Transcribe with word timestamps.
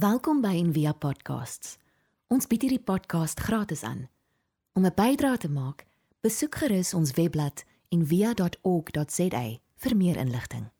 Welkom 0.00 0.38
by 0.40 0.54
Envia 0.56 0.94
Podcasts. 0.96 1.74
Ons 2.32 2.46
bied 2.48 2.62
hierdie 2.64 2.80
podcast 2.80 3.40
gratis 3.44 3.82
aan. 3.84 4.06
Om 4.72 4.86
'n 4.86 4.94
bydrae 4.96 5.36
te 5.36 5.50
maak, 5.50 5.84
besoek 6.24 6.54
gerus 6.54 6.94
ons 6.94 7.12
webblad 7.12 7.64
en 7.88 8.06
via.org.za 8.06 9.42
vir 9.76 9.96
meer 9.96 10.16
inligting. 10.16 10.70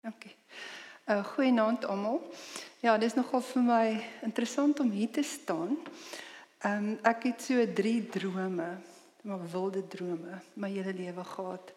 Dankie. 0.00 0.36
Uh 1.08 1.24
goeienaand 1.24 1.84
almal. 1.84 2.20
Ja, 2.80 2.98
dis 2.98 3.14
nogal 3.14 3.40
vir 3.40 3.62
my 3.62 4.04
interessant 4.22 4.80
om 4.80 4.90
hier 4.90 5.10
te 5.10 5.22
staan. 5.22 5.78
Ehm 6.58 6.84
um, 6.84 6.98
ek 7.02 7.22
het 7.22 7.42
so 7.42 7.72
drie 7.72 8.08
drome, 8.08 8.78
maar 9.22 9.50
wilde 9.50 9.86
drome 9.86 10.42
my 10.54 10.70
hele 10.70 10.92
lewe 10.92 11.24
gehad. 11.24 11.72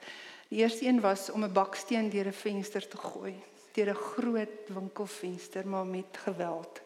Die 0.49 0.59
eerste 0.59 0.85
een 0.85 0.99
was 0.99 1.29
om 1.29 1.43
'n 1.43 1.53
baksteen 1.53 2.09
deur 2.09 2.27
'n 2.27 2.33
venster 2.33 2.87
te 2.87 2.97
gooi, 2.97 3.35
deur 3.71 3.89
'n 3.89 4.03
groot 4.11 4.55
winkelvenster 4.67 5.67
maar 5.67 5.85
met 5.85 6.17
geweld. 6.17 6.81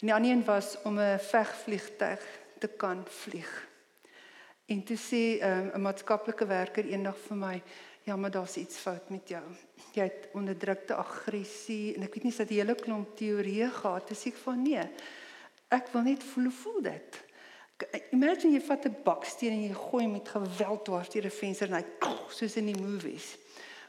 En 0.00 0.06
die 0.06 0.14
ander 0.14 0.30
een 0.30 0.44
was 0.44 0.76
om 0.82 0.98
'n 0.98 1.18
vegvliegtuig 1.18 2.22
te 2.58 2.68
kan 2.68 3.02
vlieg. 3.06 3.68
En 4.66 4.82
toe 4.82 4.96
sê 4.96 5.42
um, 5.42 5.70
'n 5.74 5.80
maatskaplike 5.80 6.46
werker 6.46 6.84
eendag 6.84 7.18
vir 7.18 7.36
my, 7.36 7.62
"Ja, 8.02 8.16
maar 8.16 8.30
daar's 8.30 8.56
iets 8.56 8.76
fout 8.76 9.10
met 9.10 9.28
jou. 9.28 9.44
Jy 9.92 10.02
het 10.02 10.28
onderdrukte 10.32 10.94
aggressie 10.94 11.94
en 11.94 12.02
ek 12.02 12.14
weet 12.14 12.22
nie 12.24 12.32
sy 12.32 12.42
het 12.42 12.50
'n 12.50 12.54
hele 12.54 12.74
klomp 12.74 13.16
teorieë 13.16 13.70
gehad." 13.70 14.08
Dis 14.08 14.26
ek 14.26 14.36
van 14.36 14.62
nee. 14.62 14.90
Ek 15.68 15.86
wil 15.92 16.02
net 16.02 16.22
voel 16.22 16.50
voel 16.50 16.82
dit. 16.82 17.22
Imagine 18.12 18.52
jy 18.58 18.62
vat 18.66 18.86
'n 18.86 18.96
baksteen 19.04 19.52
en 19.52 19.62
jy 19.68 19.74
gooi 19.74 20.06
met 20.06 20.28
geweld 20.28 20.84
dwars 20.84 21.08
deur 21.08 21.24
'n 21.24 21.30
venster 21.30 21.68
en 21.68 21.74
hy 21.74 21.84
soos 22.28 22.56
in 22.56 22.66
die 22.66 22.80
movies. 22.82 23.36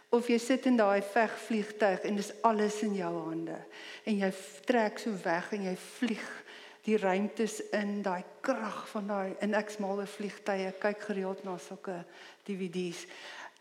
Of 0.10 0.28
jy 0.28 0.38
sit 0.38 0.66
in 0.66 0.78
daai 0.78 1.02
vegvliegtuig 1.02 2.02
en 2.02 2.16
dis 2.16 2.34
alles 2.42 2.82
in 2.82 2.96
jou 2.96 3.14
hande 3.30 3.60
en 4.06 4.18
jy 4.18 4.34
trek 4.66 5.00
so 5.00 5.12
weg 5.24 5.54
en 5.54 5.64
jy 5.64 5.76
vlieg 5.76 6.44
die 6.84 6.98
ruimtes 6.98 7.60
in 7.70 8.02
daai 8.02 8.24
krag 8.42 8.88
van 8.90 9.08
daai 9.08 9.36
en 9.40 9.54
ek 9.54 9.70
smalle 9.70 10.06
vliegtye 10.06 10.74
kyk 10.82 11.02
gereeld 11.02 11.44
na 11.44 11.58
sulke 11.58 12.06
DVD's 12.48 13.06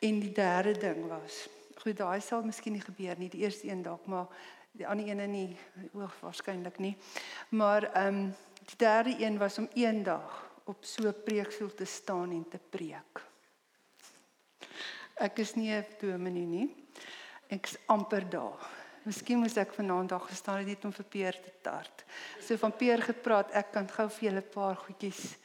en 0.00 0.20
die 0.20 0.32
derde 0.32 0.72
ding 0.80 1.08
was 1.08 1.48
goed 1.80 1.96
daai 1.96 2.20
sal 2.20 2.42
miskien 2.44 2.76
nie 2.76 2.84
gebeur 2.84 3.18
nie 3.20 3.30
die 3.32 3.44
eerste 3.44 3.68
een 3.68 3.82
dalk 3.84 4.06
maar 4.06 4.28
die 4.72 4.86
ander 4.88 5.08
ene 5.08 5.26
nie 5.28 5.48
hoog 5.92 6.14
waarskynlik 6.24 6.78
nie 6.78 6.94
maar 7.50 7.90
ehm 7.92 8.22
um, 8.24 8.30
Die 8.68 8.76
derde 8.76 9.16
een 9.18 9.38
was 9.38 9.58
om 9.58 9.68
eendag 9.74 10.50
op 10.64 10.84
so 10.84 11.08
'n 11.08 11.22
preekstoel 11.24 11.74
te 11.74 11.84
staan 11.84 12.30
en 12.30 12.48
te 12.48 12.58
preek. 12.58 13.22
Ek 15.14 15.38
is 15.38 15.54
nie 15.54 15.72
'n 15.72 15.86
dominee 16.00 16.46
nie. 16.46 16.86
Ek 17.48 17.66
is 17.66 17.76
amper 17.86 18.28
daar. 18.30 18.68
Miskien 19.02 19.38
moes 19.38 19.56
ek 19.56 19.72
vanaand 19.72 20.08
daar 20.08 20.20
gestaan 20.20 20.58
het 20.58 20.66
net 20.66 20.84
om 20.84 20.92
vir 20.92 21.04
Peer 21.04 21.32
te 21.32 21.52
tart. 21.62 22.04
So 22.40 22.56
van 22.56 22.76
Peer 22.76 23.02
gepraat, 23.02 23.50
ek 23.50 23.72
kan 23.72 23.88
gou 23.88 24.08
vir 24.08 24.28
julle 24.28 24.40
'n 24.40 24.52
paar 24.52 24.76
goedjies 24.76 25.36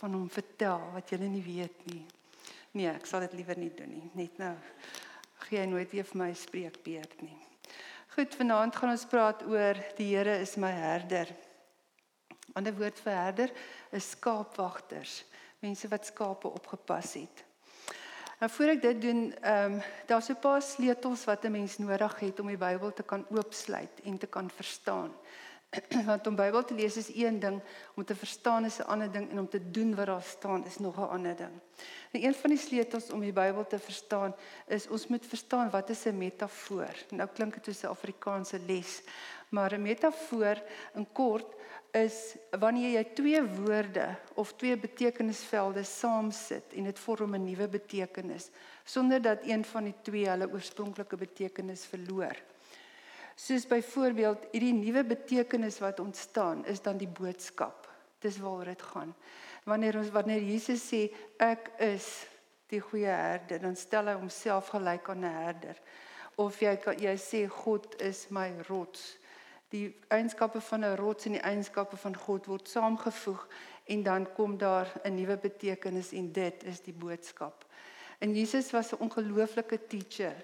van 0.00 0.12
hom 0.12 0.30
vertel 0.30 0.80
wat 0.94 1.10
julle 1.10 1.28
nie 1.28 1.42
weet 1.42 1.86
nie. 1.86 2.06
Nee, 2.72 2.88
ek 2.88 3.06
sal 3.06 3.20
dit 3.20 3.32
liewer 3.32 3.58
nie 3.58 3.72
doen 3.74 3.90
nie. 3.90 4.10
Net 4.14 4.38
nou 4.38 4.54
gee 5.48 5.58
hy 5.58 5.66
nooit 5.66 5.90
vir 5.90 6.06
my 6.14 6.32
spreekbeurt 6.34 7.22
nie. 7.22 7.36
Goed, 8.14 8.34
vanaand 8.34 8.76
gaan 8.76 8.90
ons 8.90 9.06
praat 9.06 9.42
oor 9.42 9.74
die 9.96 10.16
Here 10.16 10.40
is 10.40 10.56
my 10.56 10.70
herder. 10.70 11.26
Ander 12.52 12.74
woord 12.74 12.98
vir 13.00 13.12
herder 13.12 13.52
is 13.90 14.10
skaapwagters, 14.10 15.24
mense 15.60 15.88
wat 15.88 16.06
skape 16.06 16.48
opgepas 16.48 17.14
het. 17.14 17.44
Nou 18.40 18.48
voor 18.52 18.72
ek 18.72 18.82
dit 18.82 19.00
doen, 19.02 19.34
ehm 19.42 19.72
um, 19.72 19.82
daar's 20.06 20.30
'n 20.30 20.40
paar 20.40 20.62
sleutels 20.62 21.24
wat 21.24 21.44
'n 21.44 21.50
mens 21.52 21.78
nodig 21.78 22.20
het 22.20 22.40
om 22.40 22.46
die 22.46 22.56
Bybel 22.56 22.92
te 22.92 23.02
kan 23.02 23.26
oopsluit 23.30 24.00
en 24.04 24.18
te 24.18 24.26
kan 24.26 24.50
verstaan. 24.50 25.12
Want 26.10 26.26
om 26.26 26.36
Bybel 26.36 26.64
te 26.64 26.74
lees 26.74 26.96
is 26.96 27.14
een 27.14 27.38
ding, 27.40 27.60
om 27.94 28.04
te 28.04 28.14
verstaan 28.14 28.64
is 28.64 28.78
'n 28.78 28.88
ander 28.88 29.12
ding 29.12 29.30
en 29.30 29.38
om 29.38 29.48
te 29.48 29.70
doen 29.70 29.94
wat 29.94 30.06
daar 30.06 30.22
staan 30.22 30.64
is 30.66 30.78
nog 30.78 30.96
'n 30.96 31.08
ander 31.08 31.36
ding. 31.36 31.52
En 32.10 32.24
een 32.24 32.34
van 32.34 32.50
die 32.50 32.58
sleutels 32.58 33.10
om 33.10 33.20
die 33.20 33.32
Bybel 33.32 33.66
te 33.66 33.78
verstaan 33.78 34.34
is 34.66 34.88
ons 34.88 35.06
moet 35.06 35.26
verstaan 35.26 35.70
wat 35.70 35.90
is 35.90 36.04
'n 36.04 36.18
metafoor. 36.18 36.94
Nou 37.10 37.28
klink 37.34 37.54
dit 37.54 37.64
soos 37.64 37.82
'n 37.82 37.86
Afrikaanse 37.86 38.58
les, 38.66 39.02
maar 39.48 39.72
'n 39.72 39.82
metafoor 39.82 40.62
in 40.94 41.12
kort 41.12 41.54
is 41.96 42.36
wanneer 42.60 42.94
jy 42.94 43.04
twee 43.14 43.40
woorde 43.42 44.06
of 44.38 44.52
twee 44.58 44.76
betekenisvelde 44.78 45.82
saamsit 45.86 46.74
en 46.78 46.86
dit 46.86 46.98
vorm 46.98 47.34
'n 47.34 47.44
nuwe 47.44 47.68
betekenis 47.68 48.50
sonder 48.84 49.22
dat 49.22 49.42
een 49.42 49.64
van 49.64 49.84
die 49.84 49.94
twee 50.02 50.28
hulle 50.28 50.50
oorspronklike 50.50 51.16
betekenis 51.16 51.84
verloor. 51.84 52.36
Soos 53.34 53.66
byvoorbeeld 53.66 54.46
hierdie 54.52 54.72
nuwe 54.72 55.04
betekenis 55.04 55.78
wat 55.78 56.00
ontstaan 56.00 56.64
is 56.66 56.82
dan 56.82 56.96
die 56.96 57.08
boodskap. 57.08 57.88
Dis 58.18 58.38
waaroor 58.38 58.64
dit 58.64 58.82
gaan. 58.82 59.14
Wanneer 59.64 59.96
ons 59.96 60.10
wanneer 60.10 60.42
Jesus 60.42 60.82
sê 60.92 61.10
ek 61.38 61.70
is 61.78 62.26
die 62.68 62.80
goeie 62.80 63.06
herder, 63.06 63.60
dan 63.60 63.76
stel 63.76 64.06
hy 64.06 64.14
homself 64.14 64.68
gelyk 64.68 65.08
aan 65.08 65.24
'n 65.24 65.42
herder. 65.44 65.76
Of 66.36 66.60
jy 66.60 66.78
jy 66.98 67.16
sê 67.16 67.48
God 67.48 68.02
is 68.02 68.26
my 68.30 68.52
rots 68.68 69.19
die 69.70 69.96
eienskappe 70.08 70.60
van 70.60 70.84
'n 70.84 70.96
rots 70.96 71.24
en 71.24 71.32
die 71.32 71.40
eienskappe 71.40 71.96
van 71.96 72.16
God 72.16 72.46
word 72.46 72.68
saamgevoeg 72.68 73.46
en 73.84 74.02
dan 74.02 74.32
kom 74.32 74.58
daar 74.58 74.92
'n 75.04 75.14
nuwe 75.14 75.36
betekenis 75.36 76.12
en 76.12 76.32
dit 76.32 76.64
is 76.64 76.80
die 76.80 76.92
boodskap. 76.92 77.64
En 78.18 78.34
Jesus 78.34 78.70
was 78.70 78.92
'n 78.92 79.00
ongelooflike 79.00 79.86
teacher. 79.86 80.34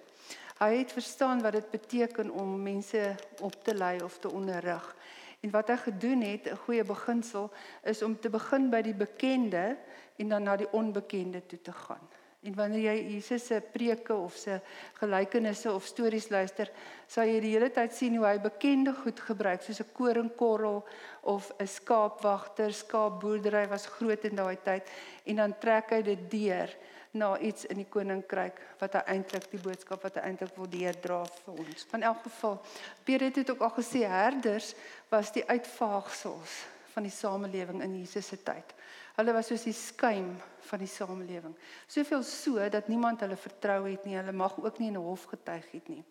Hy 0.59 0.76
het 0.76 0.92
verstaan 0.92 1.42
wat 1.42 1.53
dit 1.53 1.70
beteken 1.70 2.31
om 2.31 2.62
mense 2.62 3.14
op 3.41 3.64
te 3.64 3.75
lei 3.75 4.03
of 4.03 4.19
te 4.19 4.31
onderrig. 4.31 4.97
En 5.41 5.50
wat 5.50 5.69
hy 5.69 5.76
gedoen 5.76 6.20
het, 6.20 6.47
'n 6.50 6.56
goeie 6.56 6.84
beginsel, 6.84 7.53
is 7.82 8.03
om 8.03 8.20
te 8.20 8.31
begin 8.31 8.70
by 8.70 8.81
die 8.82 8.94
bekende 8.94 9.76
en 10.16 10.28
dan 10.28 10.43
na 10.43 10.56
die 10.56 10.72
onbekende 10.72 11.47
toe 11.47 11.60
te 11.60 11.72
gaan. 11.72 12.08
En 12.47 12.55
wanneer 12.55 12.93
jy 12.93 12.97
Jesus 13.17 13.47
se 13.49 13.59
preke 13.73 14.15
of 14.15 14.37
se 14.39 14.61
gelykenisse 15.01 15.73
of 15.73 15.84
stories 15.84 16.29
luister, 16.31 16.71
sal 17.11 17.27
jy 17.27 17.41
die 17.43 17.55
hele 17.57 17.71
tyd 17.75 17.95
sien 17.95 18.15
hoe 18.19 18.27
hy 18.29 18.37
bekende 18.43 18.93
goed 18.95 19.21
gebruik, 19.29 19.62
soos 19.62 19.81
'n 19.83 19.93
koringkorrel 19.93 20.85
of 21.23 21.51
'n 21.59 21.67
skaapwagter, 21.67 22.73
skaapboerdery 22.73 23.67
was 23.69 23.87
groot 23.87 24.25
in 24.25 24.37
daai 24.37 24.56
tyd 24.62 24.85
en 25.27 25.37
dan 25.37 25.59
trek 25.59 25.91
hy 25.91 26.03
dit 26.03 26.31
deur 26.31 26.71
na 27.17 27.39
iets 27.39 27.65
in 27.65 27.81
die 27.81 27.89
koninkryk 27.89 28.61
wat 28.81 28.95
hy 28.95 29.03
eintlik 29.15 29.51
die 29.51 29.61
boodskap 29.61 30.03
wat 30.03 30.19
hy 30.19 30.23
eintlik 30.29 30.55
wil 30.56 30.69
deurdra 30.69 31.25
vir 31.25 31.61
ons. 31.65 31.85
Van 31.91 32.03
elk 32.03 32.23
geval, 32.23 32.61
Petrus 33.05 33.37
het 33.37 33.51
ook 33.51 33.62
al 33.62 33.75
gesê 33.81 34.05
herders 34.06 34.75
was 35.11 35.33
die 35.33 35.45
uitvaagsels 35.49 36.65
van 36.95 37.03
die 37.03 37.12
samelewing 37.12 37.83
in 37.83 37.99
Jesus 38.01 38.27
se 38.27 38.39
tyd. 38.43 38.75
Hulle 39.16 39.32
was 39.32 39.49
soos 39.49 39.62
die 39.65 39.72
skuim 39.72 40.34
van 40.69 40.82
die 40.82 40.91
samelewing. 40.91 41.54
Soveel 41.88 42.22
so 42.22 42.69
dat 42.69 42.88
niemand 42.93 43.22
hulle 43.25 43.37
vertrou 43.41 43.87
het 43.87 44.04
nie. 44.04 44.19
Hulle 44.19 44.32
mag 44.37 44.59
ook 44.60 44.78
nie 44.78 44.88
in 44.88 44.99
'n 44.99 45.06
hof 45.09 45.25
getuig 45.25 45.71
het 45.71 45.88
nie. 45.88 46.04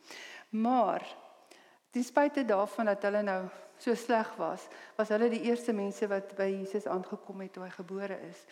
Maar 0.49 1.05
ten 1.91 2.03
spyte 2.03 2.45
daarvan 2.45 2.85
dat 2.85 3.01
hulle 3.01 3.21
nou 3.21 3.45
so 3.77 3.95
sleg 3.95 4.35
was, 4.35 4.67
was 4.95 5.09
hulle 5.09 5.29
die 5.29 5.41
eerste 5.41 5.73
mense 5.73 6.07
wat 6.07 6.35
by 6.35 6.47
Jesus 6.49 6.87
aangekom 6.87 7.41
het 7.41 7.53
toe 7.53 7.63
hy 7.63 7.69
gebore 7.69 8.17
is. 8.29 8.45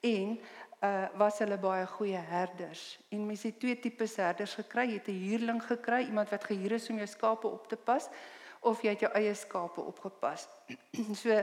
En 0.00 0.40
uh 0.82 1.06
was 1.18 1.38
hulle 1.38 1.58
baie 1.58 1.86
goeie 1.86 2.16
herders. 2.16 2.98
En 3.10 3.26
mense 3.26 3.46
het 3.46 3.60
twee 3.60 3.78
tipes 3.78 4.16
herders 4.16 4.54
gekry. 4.54 4.86
Jy 4.86 4.94
het 4.94 5.08
'n 5.08 5.12
huurling 5.12 5.62
gekry, 5.62 6.04
iemand 6.04 6.30
wat 6.30 6.44
gehuur 6.44 6.72
is 6.72 6.90
om 6.90 6.96
jou 6.96 7.06
skape 7.06 7.46
op 7.46 7.68
te 7.68 7.76
pas 7.76 8.08
of 8.60 8.82
jy 8.82 8.94
het 8.94 9.00
jou 9.06 9.10
eie 9.14 9.34
skape 9.34 9.80
opgepas. 9.80 10.48
so 11.20 11.34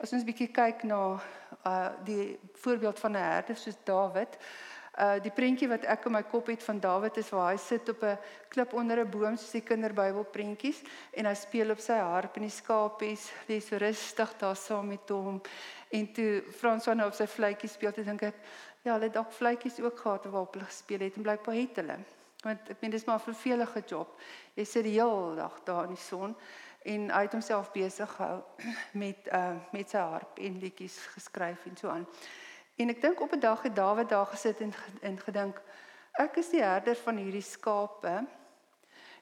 as 0.00 0.12
ons 0.12 0.26
bietjie 0.26 0.50
kyk 0.52 0.84
na 0.88 1.00
uh 1.64 1.90
die 2.04 2.38
voorbeeld 2.60 2.98
van 3.00 3.12
'n 3.12 3.26
herder 3.30 3.56
soos 3.56 3.76
Dawid. 3.84 4.38
Uh 4.98 5.18
die 5.22 5.30
prentjie 5.30 5.68
wat 5.68 5.84
ek 5.84 6.06
in 6.06 6.12
my 6.12 6.22
kop 6.22 6.46
het 6.46 6.62
van 6.62 6.80
Dawid 6.80 7.16
is 7.16 7.30
waar 7.30 7.52
hy 7.52 7.56
sit 7.58 7.88
op 7.88 8.02
'n 8.02 8.18
klip 8.48 8.72
onder 8.72 9.00
'n 9.00 9.10
boom 9.10 9.36
soos 9.36 9.50
die 9.50 9.62
kinderbybel 9.62 10.24
prentjies 10.24 10.82
en 11.12 11.26
hy 11.26 11.34
speel 11.34 11.70
op 11.70 11.78
sy 11.78 11.98
harp 11.98 12.36
en 12.36 12.42
die 12.42 12.50
skapies 12.50 13.30
lê 13.48 13.60
so 13.60 13.76
rustig 13.76 14.36
daar 14.38 14.56
saam 14.56 14.88
met 14.88 15.08
hom. 15.08 15.40
En 15.90 16.12
toe 16.12 16.42
Frans 16.50 16.84
van 16.84 16.96
nou 16.96 17.08
op 17.08 17.14
sy 17.14 17.26
fluitjie 17.26 17.68
speel, 17.68 17.92
toe 17.92 18.04
dink 18.04 18.22
ek, 18.22 18.34
ja, 18.82 18.92
hulle 18.92 19.10
dalk 19.10 19.32
fluitjies 19.32 19.80
ook 19.80 19.98
gehad 19.98 20.24
waarop 20.24 20.54
hulle 20.54 20.66
gespeel 20.66 21.00
het 21.00 21.16
en 21.16 21.22
blykbaar 21.22 21.54
het 21.54 21.76
hulle. 21.76 21.98
Want 22.42 22.70
ek 22.70 22.80
meen 22.80 22.90
dis 22.90 23.04
maar 23.04 23.18
'n 23.18 23.32
vervelige 23.32 23.82
job. 23.86 24.20
Jy 24.54 24.64
sit 24.64 24.84
die 24.84 25.00
hele 25.00 25.36
dag 25.36 25.60
daar 25.64 25.84
in 25.84 25.94
die 25.94 26.02
son 26.02 26.36
en 26.84 27.10
hy 27.10 27.22
het 27.24 27.32
homself 27.32 27.70
besig 27.72 28.10
gehou 28.16 28.42
met 29.02 29.28
uh 29.32 29.56
met 29.72 29.90
sy 29.90 29.98
harp 29.98 30.38
en 30.38 30.58
liedjies 30.60 30.98
geskryf 31.16 31.66
en 31.66 31.76
so 31.80 31.88
aan. 31.88 32.06
En 32.76 32.90
ek 32.92 33.00
dink 33.00 33.20
op 33.20 33.32
'n 33.32 33.40
dag 33.40 33.62
het 33.62 33.76
Dawid 33.76 34.08
daar 34.08 34.26
gesit 34.26 34.60
en 34.60 34.72
en 35.00 35.18
gedink 35.20 35.62
ek 36.12 36.36
is 36.36 36.50
die 36.50 36.62
herder 36.62 36.96
van 36.96 37.16
hierdie 37.16 37.42
skape 37.42 38.26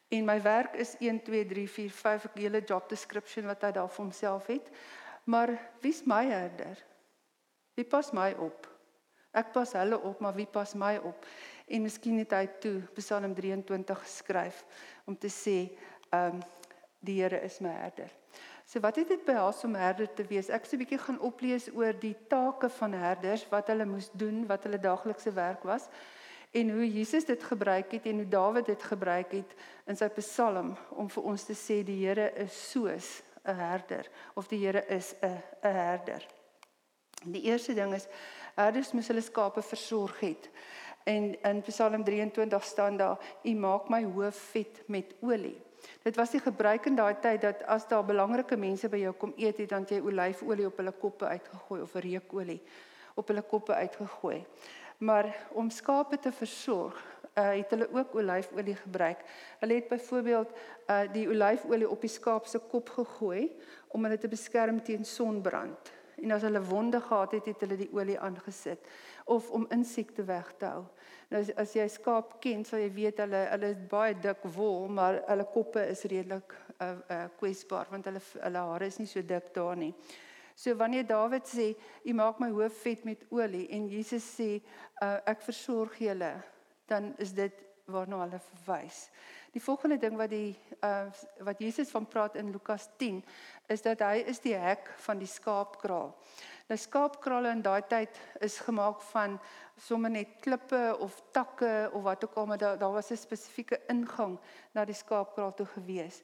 en 0.09 0.25
my 0.25 0.43
werk 0.43 0.75
is 0.75 0.97
1 0.99 1.23
2 1.23 1.47
3 1.47 1.69
4 1.69 1.91
5 1.91 2.25
'n 2.25 2.41
hele 2.41 2.61
job 2.61 2.89
description 2.89 3.47
wat 3.47 3.63
hy 3.63 3.71
daar 3.71 3.89
vir 3.89 4.05
homself 4.05 4.47
het. 4.47 4.69
Maar 5.25 5.71
wie's 5.81 6.03
my 6.05 6.27
herder? 6.27 6.85
Wie 7.75 7.85
pas 7.85 8.11
my 8.13 8.35
op? 8.39 8.67
Ek 9.33 9.53
pas 9.53 9.73
hulle 9.73 10.01
op, 10.01 10.21
maar 10.21 10.35
wie 10.35 10.47
pas 10.47 10.75
my 10.75 10.97
op? 10.97 11.27
En 11.67 11.83
miskien 11.83 12.19
het 12.19 12.33
hy 12.37 12.47
toe 12.61 12.83
Psalm 12.99 13.35
23 13.35 14.03
geskryf 14.03 14.65
om 15.05 15.19
te 15.19 15.31
sê, 15.33 15.73
ehm 16.11 16.35
um, 16.35 16.43
die 17.03 17.19
Here 17.21 17.43
is 17.45 17.59
my 17.61 17.73
herder. 17.75 18.11
So 18.65 18.81
wat 18.81 18.97
het 18.97 19.09
dit 19.09 19.25
behels 19.27 19.65
om 19.67 19.75
herder 19.75 20.09
te 20.15 20.25
wees? 20.25 20.49
Ek 20.49 20.63
het 20.63 20.73
'n 20.73 20.79
bietjie 20.79 20.99
gaan 20.99 21.21
oplees 21.21 21.69
oor 21.75 21.93
die 21.93 22.17
take 22.29 22.69
van 22.69 22.93
herders, 22.93 23.49
wat 23.51 23.67
hulle 23.67 23.85
moes 23.85 24.11
doen, 24.13 24.47
wat 24.47 24.65
hulle 24.65 24.79
daaglikse 24.79 25.33
werk 25.33 25.63
was 25.63 25.89
en 26.53 26.71
hoe 26.71 26.93
Jesus 26.93 27.25
dit 27.25 27.43
gebruik 27.43 27.93
het 27.93 28.07
en 28.07 28.17
hoe 28.17 28.29
Dawid 28.29 28.67
dit 28.67 28.83
gebruik 28.83 29.33
het 29.33 29.55
in 29.89 29.97
sy 29.97 30.09
Psalm 30.09 30.75
om 30.91 31.09
vir 31.09 31.23
ons 31.25 31.45
te 31.49 31.57
sê 31.57 31.81
die 31.85 32.07
Here 32.07 32.29
is 32.37 32.71
soos 32.71 33.23
'n 33.45 33.57
herder 33.57 34.09
of 34.35 34.49
die 34.49 34.59
Here 34.67 34.85
is 34.89 35.15
'n 35.23 35.43
'n 35.63 35.73
herder. 35.73 36.27
Die 37.25 37.43
eerste 37.43 37.75
ding 37.75 37.95
is 37.95 38.07
herders 38.55 38.93
moes 38.93 39.09
hulle 39.09 39.21
skape 39.21 39.63
versorg 39.63 40.21
het. 40.21 40.51
En 41.05 41.43
in 41.43 41.63
Psalm 41.63 42.05
23 42.05 42.65
staan 42.65 42.97
daar: 42.97 43.19
"U 43.43 43.55
maak 43.55 43.89
my 43.89 44.05
hoof 44.05 44.37
vet 44.37 44.83
met 44.87 45.15
olie." 45.21 45.72
Dit 46.03 46.17
was 46.17 46.31
die 46.31 46.41
gebruik 46.41 46.87
in 46.87 46.97
daai 46.99 47.15
tyd 47.21 47.41
dat 47.41 47.63
as 47.71 47.89
daar 47.89 48.05
belangrike 48.05 48.57
mense 48.57 48.89
by 48.89 49.03
jou 49.03 49.13
kom 49.19 49.33
eet, 49.37 49.59
het 49.59 49.69
dan 49.69 49.87
jy 49.89 50.01
olyfolie 50.01 50.67
op 50.67 50.77
hulle 50.77 50.93
koppe 50.93 51.27
uitgegooi 51.27 51.83
of 51.83 51.95
reukolie 51.95 52.61
op 53.15 53.29
hulle 53.29 53.43
koppe 53.43 53.75
uitgegooi. 53.75 54.45
Maar 54.99 55.29
om 55.53 55.71
skape 55.71 56.19
te 56.19 56.33
versorg, 56.33 56.97
uh, 57.35 57.49
het 57.59 57.71
hulle 57.71 57.89
ook 57.93 58.15
olyfolie 58.15 58.77
gebruik. 58.77 59.25
Hulle 59.59 59.75
het 59.75 59.89
byvoorbeeld 59.89 60.51
uh, 60.87 61.01
die 61.13 61.29
olyfolie 61.29 61.89
op 61.89 62.01
die 62.01 62.11
skaap 62.11 62.47
se 62.47 62.59
kop 62.59 62.89
gegooi 62.89 63.51
om 63.89 64.05
hulle 64.05 64.19
te 64.19 64.29
beskerm 64.29 64.83
teen 64.83 65.05
sonbrand. 65.05 65.93
En 66.17 66.31
as 66.31 66.43
hulle 66.43 66.61
wonde 66.63 67.01
gehad 67.01 67.33
het, 67.33 67.47
het 67.47 67.61
hulle 67.65 67.77
die 67.77 67.91
olie 67.93 68.19
aangesit 68.21 68.89
of 69.25 69.51
om 69.51 69.67
insekte 69.71 70.25
weg 70.25 70.53
te 70.59 70.67
hou. 70.67 70.85
Nou 71.31 71.41
as, 71.41 71.53
as 71.57 71.73
jy 71.77 71.87
skaap 71.89 72.37
ken, 72.43 72.65
sal 72.65 72.83
jy 72.83 72.91
weet 72.93 73.23
hulle 73.25 73.41
hulle 73.53 73.71
is 73.73 73.81
baie 73.89 74.15
dik 74.15 74.45
wol, 74.57 74.89
maar 74.93 75.23
hulle 75.29 75.47
koppe 75.55 75.87
is 75.89 76.05
redelik 76.05 76.53
uh, 76.79 76.93
uh, 77.09 77.25
kwesbaar 77.39 77.89
want 77.91 78.11
hulle 78.11 78.23
hulle 78.35 78.67
hare 78.73 78.91
is 78.93 79.01
nie 79.01 79.09
so 79.09 79.23
dik 79.23 79.53
daar 79.57 79.79
nie. 79.79 79.95
So 80.55 80.77
wanneer 80.77 81.07
Dawid 81.09 81.49
sê, 81.49 81.73
"U 82.05 82.13
maak 82.13 82.41
my 82.41 82.51
hoof 82.53 82.83
vet 82.85 83.05
met 83.05 83.25
olie" 83.31 83.69
en 83.73 83.89
Jesus 83.89 84.25
sê, 84.39 84.61
uh, 85.03 85.19
"Ek 85.27 85.41
versorg 85.43 85.97
julle," 85.99 86.35
dan 86.87 87.15
is 87.19 87.33
dit 87.33 87.53
waarna 87.87 88.21
hulle 88.27 88.41
verwys. 88.41 89.11
Die 89.53 89.61
volgende 89.61 89.99
ding 90.01 90.17
wat 90.17 90.31
die 90.33 90.55
uh, 90.81 91.11
wat 91.45 91.59
Jesus 91.61 91.91
van 91.93 92.07
praat 92.09 92.39
in 92.41 92.51
Lukas 92.51 92.89
10 92.97 93.19
is 93.69 93.83
dat 93.85 94.01
hy 94.01 94.23
is 94.25 94.41
die 94.41 94.55
hek 94.57 94.89
van 95.05 95.21
die 95.21 95.29
skaapkraal. 95.29 96.09
Nou 96.71 96.79
skaapkrale 96.81 97.51
in 97.53 97.61
daai 97.65 97.83
tyd 97.91 98.17
is 98.41 98.57
gemaak 98.65 99.03
van 99.11 99.37
sommer 99.77 100.11
net 100.11 100.39
klippe 100.41 100.81
of 101.05 101.19
takke 101.37 101.91
of 101.93 102.07
wat 102.07 102.25
ook 102.25 102.39
al 102.41 102.49
maar 102.49 102.63
daar 102.63 102.79
daar 102.81 102.97
was 102.97 103.13
'n 103.13 103.21
spesifieke 103.21 103.81
ingang 103.93 104.39
na 104.73 104.85
die 104.85 104.97
skaapkraal 104.97 105.55
toe 105.55 105.67
gewees. 105.67 106.23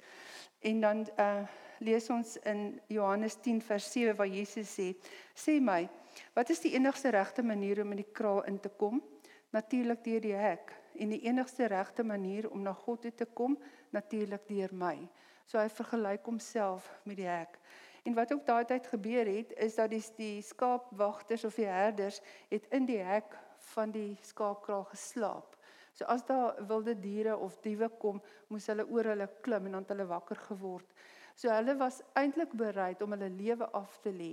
En 0.60 0.80
dan 0.80 1.06
uh 1.18 1.44
lees 1.78 2.10
ons 2.10 2.36
in 2.36 2.80
Johannes 2.86 3.34
10 3.34 3.62
vers 3.62 3.92
7 3.92 4.16
waar 4.16 4.26
Jesus 4.26 4.74
sê: 4.74 4.96
"Sê 5.34 5.60
my, 5.60 5.88
wat 6.34 6.50
is 6.50 6.60
die 6.60 6.72
enigste 6.72 7.08
regte 7.08 7.42
manier 7.42 7.82
om 7.82 7.90
in 7.90 7.96
die 7.96 8.12
kraal 8.12 8.44
in 8.44 8.60
te 8.60 8.68
kom? 8.68 9.02
Natuurlik 9.50 10.04
deur 10.04 10.20
die 10.20 10.34
hek. 10.34 10.77
En 10.98 11.12
die 11.14 11.20
enigste 11.26 11.66
regte 11.70 12.04
manier 12.04 12.50
om 12.50 12.62
na 12.62 12.72
God 12.72 13.02
toe 13.02 13.14
te 13.14 13.26
kom, 13.26 13.58
natuurlik 13.90 14.48
deur 14.48 14.74
my." 14.74 15.08
So 15.46 15.58
hy 15.58 15.68
vergelyk 15.72 16.24
homself 16.28 16.88
met 17.04 17.16
die 17.16 17.28
hek. 17.28 17.58
En 18.04 18.14
wat 18.14 18.32
ook 18.32 18.46
daai 18.46 18.64
tyd 18.64 18.86
gebeur 18.86 19.26
het, 19.26 19.52
is 19.56 19.74
dat 19.74 19.90
die 19.90 20.02
die 20.16 20.42
skaapwagters 20.42 21.44
of 21.44 21.54
die 21.54 21.66
herders 21.66 22.20
het 22.48 22.66
in 22.72 22.86
die 22.86 23.00
hek 23.04 23.36
van 23.74 23.90
die 23.90 24.18
skaapkraal 24.22 24.84
geslaap. 24.92 25.56
So 25.92 26.04
as 26.04 26.24
daar 26.26 26.66
wilde 26.66 26.94
diere 27.00 27.36
of 27.36 27.56
diewe 27.60 27.88
kom, 27.98 28.20
moes 28.48 28.68
hulle 28.70 28.86
oor 28.86 29.10
hulle 29.12 29.26
klim 29.42 29.66
en 29.66 29.78
dan 29.80 29.88
hulle 29.88 30.06
wakker 30.06 30.38
geword. 30.46 30.94
So 31.34 31.50
hulle 31.50 31.74
was 31.78 32.02
eintlik 32.18 32.54
bereid 32.56 33.02
om 33.02 33.16
hulle 33.16 33.30
lewe 33.34 33.66
af 33.74 33.98
te 34.02 34.12
lê 34.14 34.32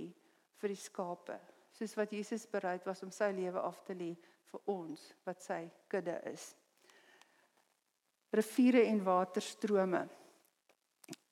vir 0.60 0.72
die 0.72 0.80
skape, 0.80 1.36
soos 1.76 1.96
wat 1.98 2.12
Jesus 2.14 2.46
bereid 2.50 2.86
was 2.86 3.02
om 3.02 3.10
sy 3.12 3.32
lewe 3.34 3.60
af 3.60 3.82
te 3.84 3.94
lê 3.98 4.14
vir 4.50 4.60
ons 4.66 5.02
wat 5.24 5.42
sy 5.42 5.64
kudde 5.88 6.16
is. 6.32 6.54
Riviere 8.32 8.84
en 8.90 9.02
waterstrome. 9.04 10.06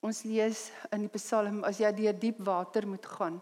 Ons 0.04 0.22
lees 0.28 0.68
in 0.92 1.06
die 1.06 1.12
Psalm 1.16 1.62
as 1.64 1.80
jy 1.80 1.90
deur 1.96 2.16
diep 2.20 2.42
water 2.46 2.86
moet 2.86 3.06
gaan, 3.06 3.40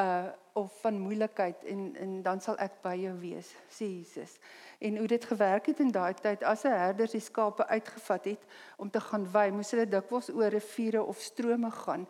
uh 0.00 0.32
of 0.54 0.70
van 0.80 0.98
moeilikheid 1.02 1.64
en 1.66 1.96
en 1.98 2.10
dan 2.22 2.40
sal 2.40 2.54
ek 2.62 2.76
by 2.82 2.92
jou 2.94 3.14
wees 3.18 3.48
sê 3.74 3.88
Jesus. 3.90 4.36
En 4.78 5.00
hoe 5.00 5.06
dit 5.10 5.24
gewerk 5.24 5.66
het 5.66 5.80
in 5.82 5.90
daai 5.90 6.14
tyd 6.14 6.44
as 6.46 6.62
'n 6.64 6.70
herder 6.70 7.10
die 7.10 7.20
skape 7.20 7.66
uitgevat 7.66 8.24
het 8.24 8.42
om 8.76 8.90
te 8.90 9.00
gaan 9.00 9.26
wei, 9.32 9.50
moes 9.50 9.70
hulle 9.70 9.86
dikwels 9.86 10.30
oor 10.30 10.50
riviere 10.50 11.02
of 11.02 11.18
strome 11.18 11.70
gaan. 11.70 12.06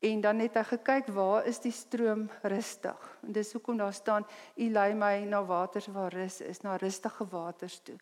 En 0.00 0.20
dan 0.20 0.38
het 0.38 0.54
hy 0.54 0.62
gekyk 0.62 1.06
waar 1.16 1.46
is 1.48 1.58
die 1.64 1.72
stroom 1.72 2.26
rustig. 2.42 3.18
En 3.22 3.32
dis 3.32 3.52
hoekom 3.52 3.76
daar 3.76 3.94
staan 3.96 4.26
u 4.54 4.70
lei 4.70 4.94
my 4.94 5.24
na 5.24 5.44
waters 5.44 5.86
waar 5.86 6.12
rus 6.12 6.40
is, 6.40 6.60
na 6.60 6.76
rustige 6.76 7.26
waters 7.30 7.80
toe 7.80 7.96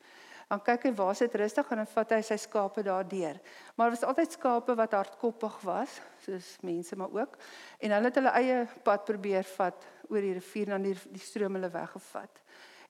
dan 0.48 0.60
kyk 0.62 0.88
hy 0.88 0.92
waar 0.96 1.16
sit 1.16 1.34
rustig 1.40 1.70
en 1.72 1.82
dan 1.82 1.90
vat 1.90 2.14
hy 2.16 2.20
sy 2.24 2.36
skape 2.40 2.84
daardeur. 2.84 3.40
Maar 3.74 3.88
daar 3.88 3.96
was 3.96 4.06
altyd 4.08 4.36
skape 4.36 4.76
wat 4.78 4.96
hardkoppig 4.96 5.56
was, 5.64 5.98
soos 6.24 6.50
mense 6.66 6.96
maar 7.00 7.12
ook. 7.14 7.38
En 7.80 7.94
hulle 7.96 8.10
het 8.10 8.20
hulle 8.20 8.34
eie 8.40 8.60
pad 8.86 9.06
probeer 9.08 9.46
vat 9.56 9.86
oor 10.10 10.20
die 10.20 10.34
rivier 10.36 10.70
en 10.70 10.78
dan 10.78 10.88
die, 10.90 10.96
die 11.16 11.24
stroom 11.24 11.56
hulle 11.58 11.72
weggevat. 11.72 12.42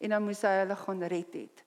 En 0.02 0.16
dan 0.16 0.26
moes 0.26 0.42
hy 0.44 0.54
hulle 0.62 0.78
gaan 0.82 1.06
red 1.14 1.38
het. 1.38 1.64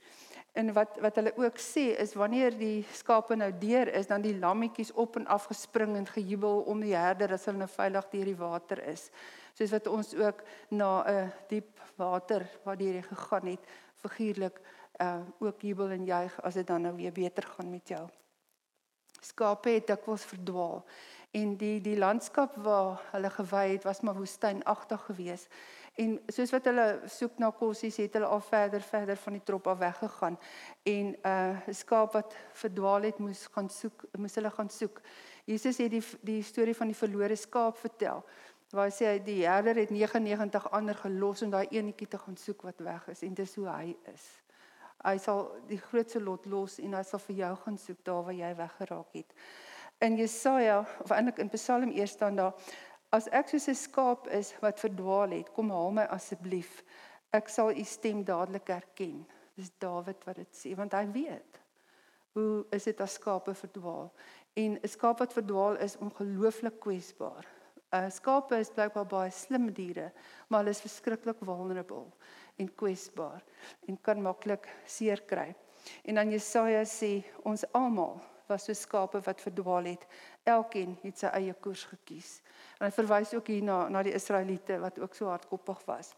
En 0.58 0.72
wat 0.74 0.98
wat 1.04 1.20
hulle 1.20 1.34
ook 1.38 1.60
sê 1.62 1.92
is 2.02 2.16
wanneer 2.18 2.56
die 2.58 2.86
skape 2.98 3.36
nou 3.38 3.52
deur 3.62 3.92
is, 3.94 4.08
dan 4.10 4.24
die 4.26 4.38
lammetjies 4.38 4.92
op 4.98 5.20
en 5.20 5.28
af 5.30 5.46
gespring 5.52 5.96
en 6.00 6.08
gejubel 6.10 6.64
om 6.66 6.82
die 6.82 6.96
herder 6.98 7.36
as 7.36 7.46
hulle 7.46 7.62
nou 7.62 7.70
veilig 7.70 8.08
deur 8.14 8.32
die 8.32 8.40
water 8.40 8.82
is. 8.90 9.10
Soos 9.58 9.74
wat 9.76 9.90
ons 9.92 10.16
ook 10.18 10.42
na 10.70 10.90
'n 11.06 11.32
diep 11.50 11.82
water 11.96 12.48
waar 12.64 12.78
die 12.78 13.02
gegaan 13.02 13.48
het, 13.54 13.62
figuurlik 14.02 14.62
uh 15.02 15.22
ook 15.40 15.62
jubel 15.62 15.90
en 15.90 16.06
juig 16.06 16.42
as 16.42 16.54
dit 16.54 16.68
dan 16.68 16.82
nou 16.82 16.96
weer 16.96 17.12
beter 17.12 17.44
gaan 17.44 17.70
met 17.70 17.88
jou. 17.88 18.10
Skape 19.22 19.70
het 19.70 19.88
dikwels 19.88 20.26
verdwaal 20.26 20.86
en 21.32 21.58
die 21.58 21.82
die 21.82 21.98
landskap 21.98 22.56
waar 22.56 23.02
hulle 23.12 23.30
gewy 23.30 23.66
het 23.72 23.84
was 23.84 24.02
maar 24.02 24.16
woestynagtig 24.16 25.06
geweest. 25.06 25.48
En 25.98 26.20
soos 26.28 26.52
wat 26.54 26.66
hulle 26.70 26.86
soek 27.10 27.40
na 27.42 27.50
kossies 27.52 27.98
het 27.98 28.14
hulle 28.14 28.30
al 28.30 28.42
verder 28.46 28.82
verder 28.86 29.18
van 29.18 29.34
die 29.34 29.44
trop 29.44 29.68
af 29.68 29.80
weggegaan 29.82 30.38
en 30.84 31.16
uh 31.26 31.56
'n 31.68 31.74
skaap 31.74 32.14
wat 32.14 32.36
verdwaal 32.54 33.02
het 33.02 33.18
moes 33.18 33.48
gaan 33.52 33.70
soek 33.70 34.04
moes 34.18 34.36
hulle 34.36 34.52
gaan 34.52 34.70
soek. 34.70 35.02
Jesus 35.46 35.78
het 35.78 35.92
die 35.92 36.04
die 36.22 36.44
storie 36.44 36.76
van 36.76 36.88
die 36.88 36.96
verlore 36.96 37.36
skaap 37.36 37.78
vertel. 37.78 38.24
Waar 38.70 38.90
hy 38.90 38.92
sê 38.92 39.24
die 39.24 39.48
herder 39.48 39.76
het 39.76 39.90
99 39.90 40.72
ander 40.72 40.96
gelos 40.96 41.42
om 41.42 41.50
daai 41.50 41.68
eenetjie 41.70 42.08
te 42.08 42.18
gaan 42.18 42.38
soek 42.38 42.62
wat 42.62 42.80
weg 42.80 43.08
is 43.08 43.22
en 43.22 43.34
dis 43.34 43.56
hoe 43.56 43.68
hy 43.68 43.96
is. 44.14 44.26
Hy 45.04 45.18
sal 45.18 45.52
die 45.68 45.78
grootste 45.78 46.20
lot 46.20 46.46
los 46.46 46.80
en 46.80 46.94
hy 46.94 47.04
sal 47.04 47.20
vir 47.20 47.36
jou 47.36 47.56
gaan 47.56 47.78
soek 47.78 48.04
daar 48.04 48.24
waar 48.24 48.34
jy 48.34 48.56
weggeraak 48.56 49.14
het. 49.14 49.34
In 50.00 50.16
Jesaja 50.16 50.86
of 51.02 51.12
eintlik 51.12 51.40
in 51.42 51.50
Psalm 51.50 51.92
1 51.92 52.08
staan 52.08 52.36
daar 52.36 52.54
as 53.10 53.28
ek 53.34 53.50
soos 53.50 53.68
'n 53.68 53.76
skaap 53.76 54.28
is 54.28 54.54
wat 54.62 54.80
verdwaal 54.80 55.30
het, 55.30 55.50
kom 55.54 55.72
haal 55.72 55.92
my 55.92 56.04
asseblief. 56.04 56.84
Ek 57.34 57.50
sal 57.50 57.72
u 57.72 57.84
stem 57.84 58.24
dadelik 58.24 58.68
herken. 58.68 59.26
Dis 59.56 59.72
Dawid 59.80 60.26
wat 60.26 60.36
dit 60.36 60.54
sê 60.54 60.76
want 60.76 60.94
hy 60.94 61.06
weet 61.12 61.62
hoe 62.38 62.66
is 62.70 62.84
dit 62.84 63.02
as 63.02 63.14
skape 63.18 63.54
verdwaal? 63.54 64.12
En 64.54 64.78
'n 64.78 64.88
skaap 64.88 65.20
wat 65.20 65.34
verdwaal 65.34 65.78
is 65.78 65.98
ongelooflik 65.98 66.80
kwesbaar. 66.80 67.46
'n 67.92 68.12
Skape 68.12 68.60
is 68.60 68.70
blykbaar 68.70 69.06
baie 69.06 69.32
slim 69.32 69.72
diere, 69.74 70.12
maar 70.48 70.60
hulle 70.60 70.70
is 70.70 70.82
verskriklik 70.82 71.38
vulnerable 71.40 72.12
en 72.58 72.76
kwesbaar 72.76 73.44
en 73.88 74.02
kan 74.02 74.22
maklik 74.22 74.68
seer 74.86 75.22
kry. 75.22 75.56
En 76.04 76.16
dan 76.16 76.32
Jesaja 76.32 76.84
sê 76.84 77.24
ons 77.44 77.66
almal 77.72 78.22
was 78.48 78.66
so 78.66 78.74
skape 78.74 79.22
wat 79.26 79.42
verdwaal 79.42 79.84
het. 79.84 80.08
Elkeen 80.44 80.98
het 81.02 81.18
sy 81.18 81.32
eie 81.38 81.54
koers 81.54 81.84
gekies. 81.92 82.42
En 82.80 82.88
hy 82.88 82.92
verwys 82.96 83.34
ook 83.34 83.48
hier 83.48 83.64
na 83.64 83.88
na 83.90 84.04
die 84.04 84.14
Israeliete 84.14 84.80
wat 84.80 85.00
ook 85.00 85.16
so 85.16 85.30
hardkoppig 85.32 85.84
was. 85.86 86.14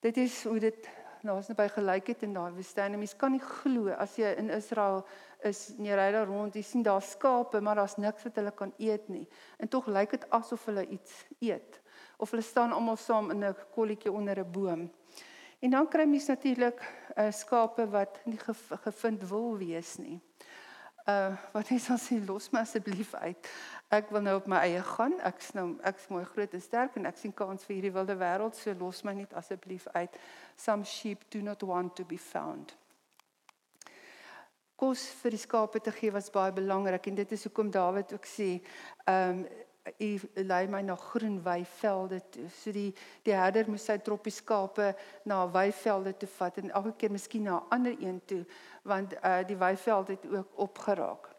Dit 0.00 0.16
is 0.16 0.44
hoe 0.44 0.58
dit 0.60 0.88
nou 1.26 1.38
as 1.38 1.48
naby 1.50 1.66
gelyk 1.74 2.12
het 2.12 2.22
in 2.22 2.34
daai 2.36 2.52
woestyn. 2.54 2.98
Mens 2.98 3.16
kan 3.18 3.32
nie 3.34 3.42
glo 3.42 3.94
as 3.96 4.16
jy 4.20 4.34
in 4.38 4.50
Israel 4.54 5.02
is 5.46 5.70
en 5.76 5.88
jy 5.88 5.96
ry 5.98 6.10
daar 6.14 6.28
rond, 6.28 6.54
jy 6.54 6.62
sien 6.64 6.84
daar 6.86 7.02
skape, 7.02 7.60
maar 7.60 7.80
daar's 7.80 7.96
niks 8.00 8.26
wat 8.26 8.38
hulle 8.40 8.52
kan 8.56 8.72
eet 8.78 9.08
nie. 9.12 9.26
En 9.58 9.68
tog 9.68 9.88
lyk 9.90 10.14
dit 10.14 10.28
asof 10.30 10.68
hulle 10.70 10.86
iets 10.86 11.24
eet. 11.40 11.80
Of 12.22 12.32
hulle 12.32 12.44
staan 12.44 12.72
almal 12.72 12.96
saam 12.96 13.30
in 13.30 13.44
'n 13.44 13.56
kolletjie 13.74 14.12
onder 14.12 14.38
'n 14.40 14.52
boom. 14.52 14.90
En 15.60 15.70
dan 15.70 15.88
kry 15.88 16.04
mens 16.04 16.26
natuurlik 16.26 16.80
uh, 17.16 17.30
skape 17.32 17.88
wat 17.88 18.20
nie 18.24 18.38
gevind 18.82 19.28
wil 19.28 19.56
wees 19.56 19.96
nie. 19.96 20.20
Uh 21.06 21.34
wat 21.52 21.70
is 21.70 21.90
as 21.90 22.08
jy 22.10 22.18
los 22.26 22.50
my 22.50 22.64
asseblief 22.66 23.14
uit. 23.14 23.50
Ek 23.94 24.08
wil 24.10 24.24
nou 24.26 24.36
op 24.40 24.48
my 24.50 24.62
eie 24.66 24.82
gaan. 24.82 25.14
Ek's 25.28 25.52
nou 25.54 25.68
ek's 25.86 26.08
mooi 26.10 26.24
groot 26.24 26.56
en 26.58 26.64
sterk 26.64 26.96
en 26.98 27.06
ek 27.06 27.20
sien 27.20 27.34
kans 27.34 27.64
vir 27.64 27.76
hierdie 27.76 27.94
wilde 27.94 28.16
wêreld, 28.18 28.58
so 28.58 28.74
los 28.80 29.04
my 29.06 29.14
net 29.14 29.36
asseblief 29.38 29.86
uit. 29.94 30.18
Some 30.56 30.84
sheep 30.84 31.22
do 31.30 31.42
not 31.46 31.62
want 31.62 31.94
to 31.96 32.04
be 32.04 32.18
found. 32.18 32.74
kos 34.76 35.06
vir 35.22 35.32
die 35.32 35.40
skape 35.40 35.80
te 35.80 35.92
gee 35.96 36.12
was 36.12 36.28
baie 36.32 36.52
belangrik 36.52 37.08
en 37.08 37.16
dit 37.16 37.30
is 37.32 37.46
hoekom 37.48 37.70
Dawid 37.72 38.12
ook 38.12 38.28
sê, 38.28 38.56
ehm 39.06 39.40
um, 39.40 39.46
hy 39.98 40.10
lei 40.46 40.66
my 40.70 40.82
na 40.82 40.96
groen 40.98 41.38
weivelde 41.44 42.20
toe. 42.30 42.48
So 42.50 42.72
die 42.74 42.90
die 43.26 43.34
herder 43.36 43.68
moes 43.70 43.86
sy 43.86 43.98
troppie 44.02 44.34
skape 44.34 44.92
na 45.24 45.44
weivelde 45.52 46.16
toe 46.18 46.28
vat 46.38 46.58
en 46.62 46.74
elke 46.74 46.96
keer 46.98 47.14
miskien 47.14 47.46
na 47.46 47.60
'n 47.60 47.70
ander 47.70 47.96
een 48.00 48.20
toe 48.26 48.44
want 48.82 49.14
uh 49.22 49.42
die 49.46 49.56
weiveld 49.56 50.08
het 50.08 50.26
ook 50.26 50.58
opgeraak. 50.66 51.30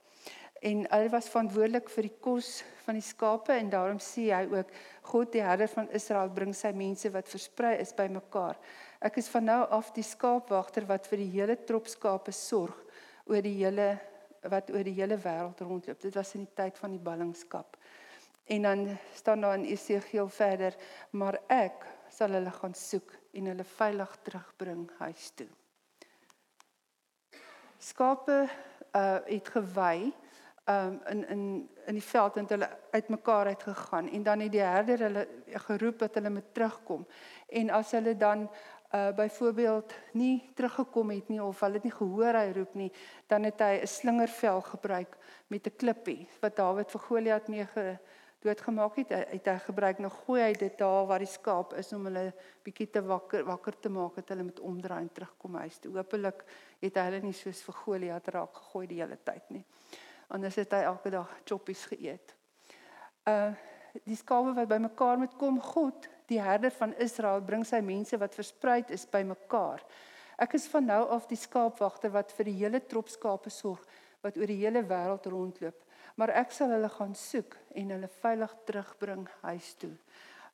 En 0.62 0.88
hy 0.90 1.10
was 1.10 1.30
verantwoordelik 1.30 1.90
vir 1.90 2.08
die 2.08 2.18
kos 2.20 2.64
van 2.86 2.98
die 2.98 3.06
skape 3.06 3.54
en 3.54 3.70
daarom 3.70 4.00
sê 4.02 4.32
hy 4.34 4.48
ook 4.50 4.72
God 5.12 5.32
die 5.32 5.42
herder 5.42 5.68
van 5.68 5.90
Israel 5.90 6.30
bring 6.34 6.56
sy 6.56 6.72
mense 6.72 7.12
wat 7.14 7.30
versprei 7.30 7.78
is 7.82 7.94
bymekaar. 7.94 8.58
Ek 9.00 9.18
is 9.22 9.30
van 9.30 9.46
nou 9.46 9.62
af 9.70 9.92
die 9.94 10.04
skaapwagter 10.04 10.88
wat 10.90 11.08
vir 11.08 11.18
die 11.18 11.32
hele 11.36 11.58
trop 11.70 11.88
skape 11.88 12.32
sorg 12.32 12.78
oor 13.26 13.42
die 13.42 13.58
hele 13.60 13.98
wat 14.48 14.72
oor 14.72 14.84
die 14.84 14.96
hele 14.96 15.18
wêreld 15.18 15.62
rondloop. 15.62 16.02
Dit 16.02 16.16
was 16.16 16.34
in 16.36 16.46
die 16.46 16.56
tyd 16.56 16.78
van 16.78 16.94
die 16.96 17.04
ballingskap. 17.04 17.78
En 18.48 18.62
dan 18.62 18.98
staan 19.14 19.42
daar 19.42 19.58
in 19.58 19.66
Esegiel 19.66 20.30
verder, 20.30 20.76
maar 21.10 21.40
ek 21.48 21.84
sal 22.10 22.32
hulle 22.32 22.52
gaan 22.52 22.74
soek 22.74 23.12
en 23.36 23.50
hulle 23.52 23.64
veilig 23.64 24.14
terugbring 24.24 24.86
huis 25.00 25.32
toe. 25.36 25.50
Skape 27.78 28.48
uh 28.96 29.20
het 29.28 29.50
gewy 29.54 30.14
um 30.72 30.96
in 31.12 31.28
in 31.28 31.44
in 31.86 32.00
die 32.00 32.04
veld 32.04 32.38
en 32.38 32.48
hulle 32.48 32.70
uitmekaar 32.92 33.46
uit 33.46 33.64
gegaan 33.64 34.10
en 34.10 34.24
dan 34.24 34.40
het 34.40 34.52
die 34.52 34.64
herder 34.64 35.00
hulle 35.00 35.28
geroep 35.68 36.00
dat 36.00 36.16
hulle 36.16 36.30
moet 36.30 36.54
terugkom. 36.54 37.06
En 37.48 37.70
as 37.70 37.92
hulle 37.92 38.18
dan 38.18 38.50
uh 38.96 39.10
byvoorbeeld 39.16 39.94
nie 40.12 40.52
teruggekom 40.56 41.12
het 41.12 41.28
nie 41.28 41.44
of 41.44 41.60
hulle 41.60 41.74
het 41.74 41.84
nie 41.84 41.98
gehoor 42.00 42.40
hy 42.40 42.52
roep 42.56 42.74
nie, 42.74 42.92
dan 43.28 43.44
het 43.44 43.60
hy 43.60 43.80
'n 43.82 43.88
slingervel 43.88 44.62
gebruik 44.62 45.18
met 45.48 45.68
'n 45.68 45.76
klippie 45.76 46.28
wat 46.40 46.56
Dawid 46.56 46.92
vir 46.92 47.02
Goliat 47.02 47.48
mee 47.48 47.66
ge 47.66 47.98
doodgemaak 48.44 48.96
het, 49.02 49.14
het 49.32 49.48
hy 49.50 49.56
gebruik 49.66 50.00
nog 50.04 50.18
gooi 50.26 50.42
hy 50.44 50.52
dit 50.58 50.76
daar 50.78 51.08
waar 51.10 51.24
die 51.24 51.30
skaap 51.30 51.74
is 51.80 51.90
om 51.98 52.06
hulle 52.06 52.30
bietjie 52.66 52.90
te 52.94 53.02
wakker 53.02 53.46
wakker 53.48 53.80
te 53.82 53.90
maak 53.90 54.20
dat 54.20 54.34
hulle 54.34 54.46
met 54.52 54.60
omdraai 54.60 55.00
en 55.02 55.14
terugkom 55.14 55.58
huis 55.64 55.80
toe. 55.82 55.94
Hoopelik 55.96 56.44
het 56.84 57.00
hy 57.00 57.06
hulle 57.10 57.22
nie 57.26 57.38
soos 57.38 57.64
vir 57.66 57.80
Goliat 57.82 58.30
raak 58.36 58.60
gegooi 58.62 58.86
die 58.92 59.00
hele 59.02 59.18
tyd 59.26 59.50
nie. 59.56 59.64
Anders 60.34 60.60
het 60.60 60.76
hy 60.76 60.84
elke 60.86 61.14
dag 61.14 61.34
choppies 61.48 61.88
geëet. 61.94 62.36
Uh 63.28 63.56
die 64.06 64.16
skape 64.20 64.52
wat 64.54 64.68
bymekaar 64.70 65.18
moet 65.18 65.32
kom, 65.40 65.56
God, 65.64 66.06
die 66.30 66.38
herder 66.38 66.70
van 66.76 66.92
Israel, 67.02 67.40
bring 67.42 67.64
sy 67.66 67.80
mense 67.82 68.20
wat 68.22 68.36
versprei 68.38 68.84
is 68.94 69.08
bymekaar. 69.10 69.82
Ek 70.38 70.54
is 70.54 70.68
van 70.70 70.86
nou 70.86 71.00
af 71.16 71.26
die 71.26 71.40
skaapwagter 71.40 72.12
wat 72.14 72.30
vir 72.38 72.46
die 72.46 72.60
hele 72.60 72.84
trop 72.86 73.10
skape 73.10 73.50
sorg 73.50 73.82
wat 74.22 74.38
oor 74.38 74.52
die 74.52 74.60
hele 74.60 74.84
wêreld 74.86 75.26
rondloop 75.34 75.87
maar 76.16 76.30
ek 76.30 76.52
sal 76.52 76.72
hulle 76.72 76.90
gaan 76.90 77.16
soek 77.16 77.58
en 77.76 77.94
hulle 77.96 78.10
veilig 78.22 78.56
terugbring 78.66 79.28
huis 79.42 79.74
toe. 79.82 79.94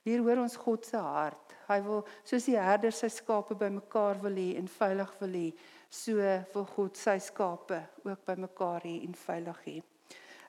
Hier 0.03 0.19
hoor 0.19 0.41
ons 0.43 0.55
God 0.59 0.85
se 0.85 0.99
hart. 0.99 1.53
Hy 1.69 1.79
wil 1.85 2.01
soos 2.27 2.47
die 2.49 2.57
herder 2.59 2.91
sy 2.91 3.07
skape 3.07 3.55
bymekaar 3.55 4.19
wil 4.23 4.35
hê 4.35 4.57
en 4.59 4.67
veilig 4.67 5.13
wil 5.21 5.37
hê, 5.39 5.49
so 5.89 6.17
wil 6.55 6.65
God 6.75 6.99
sy 6.99 7.17
skape 7.23 7.79
ook 8.03 8.25
bymekaar 8.27 8.83
hê 8.83 8.97
en 9.05 9.15
veilig 9.15 9.61
hê. 9.67 9.77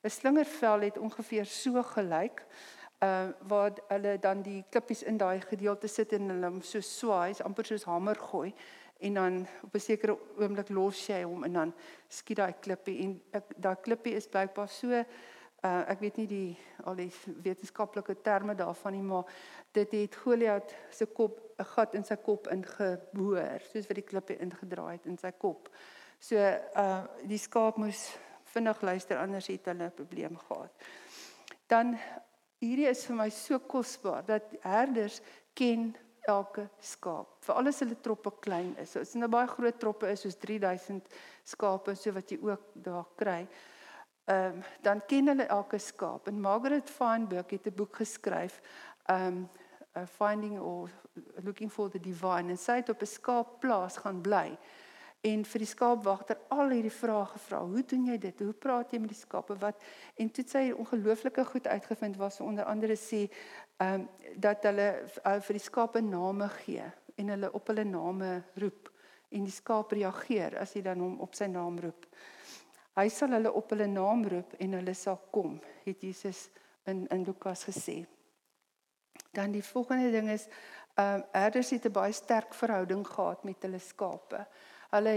'n 0.04 0.11
Slingervel 0.11 0.80
het 0.88 0.99
ongeveer 0.99 1.46
so 1.46 1.82
gelyk, 1.82 2.42
uh 3.00 3.30
waar 3.49 3.73
hulle 3.88 4.18
dan 4.18 4.42
die 4.42 4.64
klippies 4.70 5.02
in 5.02 5.16
daai 5.18 5.40
gedeelte 5.40 5.88
sit 5.88 6.12
en 6.12 6.28
hulle 6.30 6.50
hom 6.50 6.62
so 6.62 6.80
swaai, 6.80 7.34
amper 7.44 7.64
soos 7.64 7.84
hamer 7.84 8.18
gooi 8.18 8.52
en 9.04 9.14
dan 9.20 9.46
op 9.62 9.75
'n 9.75 9.80
sekere 9.80 10.16
oomblik 10.38 10.68
los 10.68 11.06
jy 11.06 11.23
hom 11.23 11.44
en 11.44 11.52
dan 11.52 11.75
skiet 12.08 12.37
daai 12.37 12.54
klippie 12.61 12.99
en 13.04 13.23
daai 13.56 13.76
klippie 13.82 14.14
is 14.14 14.28
blykbaar 14.28 14.68
so 14.68 14.90
uh, 15.64 15.82
ek 15.88 16.00
weet 16.00 16.16
nie 16.16 16.26
die 16.26 16.58
al 16.84 16.96
die 16.96 17.11
wetenskaplike 17.44 18.16
terme 18.23 18.54
daarvan 18.54 18.92
nie 18.92 19.02
maar 19.02 19.25
dit 19.73 19.92
het 19.92 20.16
Goliat 20.23 20.75
se 20.90 21.06
kop 21.06 21.40
'n 21.58 21.64
gat 21.64 21.94
in 21.94 22.04
sy 22.04 22.16
kop 22.16 22.49
ingeboor 22.49 23.61
soos 23.73 23.87
wat 23.88 23.96
die 23.96 24.11
klippie 24.11 24.38
ingedraai 24.38 24.92
het 24.96 25.06
in 25.06 25.18
sy 25.18 25.30
kop. 25.30 25.68
So 26.18 26.37
uh 26.37 27.04
die 27.26 27.38
skaap 27.38 27.76
moes 27.76 28.16
vinnig 28.54 28.80
luister 28.82 29.18
anders 29.18 29.46
het 29.46 29.66
hulle 29.66 29.87
'n 29.87 29.94
probleem 29.94 30.37
gehad. 30.37 30.73
Dan 31.66 31.99
hierdie 32.61 32.88
is 32.88 33.06
vir 33.06 33.16
my 33.16 33.30
so 33.30 33.58
kosbaar 33.58 34.25
dat 34.26 34.42
herders 34.61 35.20
ken 35.54 35.94
elke 36.28 36.68
skaap. 36.80 37.36
Veral 37.44 37.68
as 37.68 37.80
hulle 37.80 37.96
troppe 38.00 38.32
klein 38.40 38.74
is. 38.80 38.92
So 38.92 39.00
as 39.00 39.12
dit 39.12 39.20
nou 39.20 39.28
baie 39.28 39.48
groot 39.50 39.78
troppe 39.80 40.10
is 40.10 40.24
soos 40.24 40.38
3000 40.40 41.02
skape 41.44 41.94
so 41.96 42.12
wat 42.16 42.30
jy 42.30 42.38
ook 42.42 42.70
daar 42.74 43.06
kry. 43.16 43.42
Ehm 44.24 44.56
um, 44.56 44.62
dan 44.82 45.02
ken 45.06 45.28
hulle 45.28 45.46
elke 45.52 45.78
skaap. 45.78 46.28
En 46.28 46.40
Margaret 46.40 46.90
Feinberg 46.90 47.50
het 47.50 47.66
'n 47.66 47.76
boek 47.76 47.96
geskryf 47.96 48.60
um 49.10 49.48
uh, 49.96 50.06
finding 50.06 50.58
or 50.60 50.90
looking 51.42 51.70
for 51.72 51.90
the 51.90 52.00
divine 52.00 52.50
en 52.50 52.58
sy 52.58 52.80
het 52.80 52.88
op 52.88 53.02
'n 53.02 53.06
skaapplaas 53.06 53.96
gaan 53.96 54.20
bly 54.20 54.58
en 55.24 55.44
vir 55.48 55.62
die 55.62 55.68
skaapwagter 55.68 56.40
al 56.52 56.72
hierdie 56.74 56.92
vrae 56.92 57.24
gevra. 57.30 57.62
Hoe 57.64 57.82
doen 57.88 58.08
jy 58.10 58.16
dit? 58.20 58.40
Hoe 58.44 58.52
praat 58.52 58.92
jy 58.92 58.98
met 59.00 59.12
die 59.14 59.18
skape? 59.18 59.56
Wat 59.60 59.80
en 60.20 60.30
toe 60.36 60.44
sy 60.48 60.64
ongelooflike 60.76 61.44
goed 61.48 61.68
uitgevind 61.70 62.18
was 62.20 62.40
onder 62.44 62.68
andere 62.68 62.96
sê 63.00 63.24
ehm 63.80 64.04
um, 64.04 64.08
dat 64.36 64.66
hulle 64.66 64.88
uh, 65.24 65.38
vir 65.46 65.56
die 65.56 65.62
skape 65.62 66.00
name 66.02 66.48
gee 66.60 66.84
en 67.16 67.30
hulle 67.30 67.50
op 67.54 67.68
hulle 67.70 67.84
name 67.86 68.30
roep 68.60 68.90
en 69.34 69.46
die 69.46 69.54
skaap 69.54 69.92
reageer 69.94 70.58
as 70.60 70.74
jy 70.74 70.82
dan 70.82 71.00
hom 71.02 71.16
op 71.24 71.34
sy 71.34 71.46
naam 71.50 71.78
roep. 71.82 72.06
Hy 72.98 73.08
sal 73.10 73.34
hulle 73.34 73.52
op 73.52 73.72
hulle 73.74 73.86
naam 73.90 74.26
roep 74.30 74.54
en 74.62 74.76
hulle 74.78 74.94
sal 74.94 75.18
kom, 75.34 75.56
het 75.86 76.02
Jesus 76.02 76.48
in 76.90 77.06
in 77.14 77.24
Lukas 77.26 77.64
gesê. 77.70 78.02
Dan 79.32 79.54
die 79.54 79.64
volgende 79.64 80.12
ding 80.12 80.30
is 80.30 80.46
ehm 80.94 81.22
um, 81.22 81.26
herders 81.32 81.70
het 81.70 81.86
'n 81.86 81.92
baie 81.92 82.12
sterk 82.12 82.54
verhouding 82.54 83.06
gehad 83.06 83.44
met 83.44 83.62
hulle 83.62 83.78
skape. 83.78 84.46
Hulle 84.94 85.14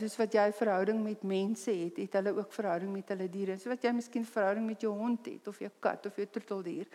dis 0.00 0.16
wat 0.18 0.34
jy 0.34 0.48
verhouding 0.58 1.02
met 1.04 1.22
mense 1.22 1.70
het, 1.70 1.98
het 2.02 2.16
hulle 2.18 2.32
ook 2.34 2.52
verhouding 2.52 2.90
met 2.92 3.12
hulle 3.12 3.28
diere. 3.30 3.58
So 3.58 3.70
wat 3.70 3.84
jy 3.86 3.92
miskien 3.94 4.26
verhouding 4.26 4.66
met 4.66 4.82
jou 4.82 4.92
hond 4.96 5.28
het 5.30 5.46
of 5.46 5.60
jou 5.62 5.70
kat 5.78 6.06
of 6.10 6.16
jou 6.18 6.26
troeteldier 6.26 6.90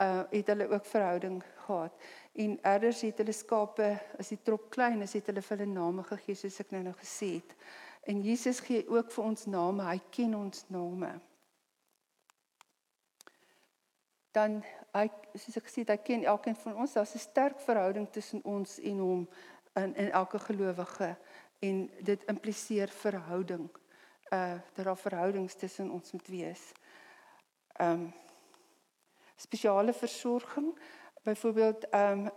uh 0.00 0.22
het 0.30 0.46
hulle 0.46 0.68
ook 0.68 0.86
verhouding 0.86 1.42
gehad. 1.66 1.92
En 2.32 2.58
elders 2.62 3.00
het 3.00 3.18
hulle 3.20 3.32
skape, 3.32 3.90
as 4.18 4.28
die 4.32 4.38
trop 4.42 4.70
klein 4.72 5.02
is, 5.04 5.12
het 5.12 5.26
hulle 5.28 5.42
vir 5.44 5.58
hulle 5.58 5.72
name 5.72 6.04
gegee 6.08 6.38
soos 6.40 6.60
ek 6.62 6.72
nou 6.72 6.82
nou 6.86 6.94
gesê 6.96 7.34
het. 7.36 7.52
En 8.08 8.22
Jesus 8.24 8.62
gee 8.64 8.86
ook 8.88 9.12
vir 9.12 9.24
ons 9.24 9.44
name. 9.46 9.84
Hy 9.84 10.00
ken 10.10 10.34
ons 10.38 10.64
name. 10.72 11.12
Dan 14.32 14.62
hy 14.94 15.06
soos 15.34 15.60
ek 15.60 15.68
gesê 15.68 15.84
het, 15.84 15.92
hy 15.92 16.00
ken 16.06 16.24
elkeen 16.32 16.56
van 16.64 16.80
ons. 16.80 16.96
Daar's 16.96 17.14
'n 17.14 17.18
sterk 17.18 17.60
verhouding 17.60 18.08
tussen 18.10 18.40
ons 18.44 18.78
en 18.78 18.98
hom 18.98 19.28
in 19.72 19.94
in 19.94 20.10
elke 20.10 20.38
gelowige 20.38 21.16
en 21.58 21.90
dit 22.00 22.24
impliseer 22.24 22.88
verhouding. 22.88 23.70
Uh 24.32 24.54
dat 24.74 24.84
daar 24.84 24.96
verhoudings 24.96 25.54
tussen 25.54 25.90
ons 25.90 26.12
moet 26.12 26.26
wees. 26.26 26.72
Um 27.80 28.12
spesiale 29.36 29.92
versorging. 29.92 30.78
Byvoorbeeld 31.22 31.88
ehm 31.88 32.18
um, 32.18 32.30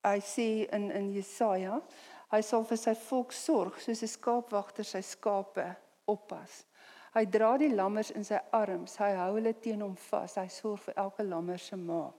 hy 0.00 0.20
sê 0.20 0.68
in 0.70 0.90
in 0.90 1.12
Jesaja, 1.12 1.80
hy 2.30 2.40
sal 2.42 2.64
vir 2.64 2.78
sy 2.78 2.94
volk 2.94 3.32
sorg 3.32 3.80
soos 3.80 4.02
'n 4.02 4.08
skaapwagter 4.08 4.84
sy 4.84 5.00
skape 5.02 5.66
oppas. 6.04 6.64
Hy 7.16 7.24
dra 7.26 7.56
die 7.56 7.74
lammers 7.74 8.10
in 8.10 8.24
sy 8.24 8.38
arms, 8.52 8.98
hy 9.00 9.14
hou 9.16 9.30
hulle 9.34 9.54
teen 9.60 9.80
hom 9.80 9.94
vas, 10.10 10.36
hy 10.36 10.48
sorg 10.48 10.80
vir 10.80 10.94
elke 10.96 11.24
lammer 11.24 11.58
se 11.58 11.76
ma. 11.76 12.12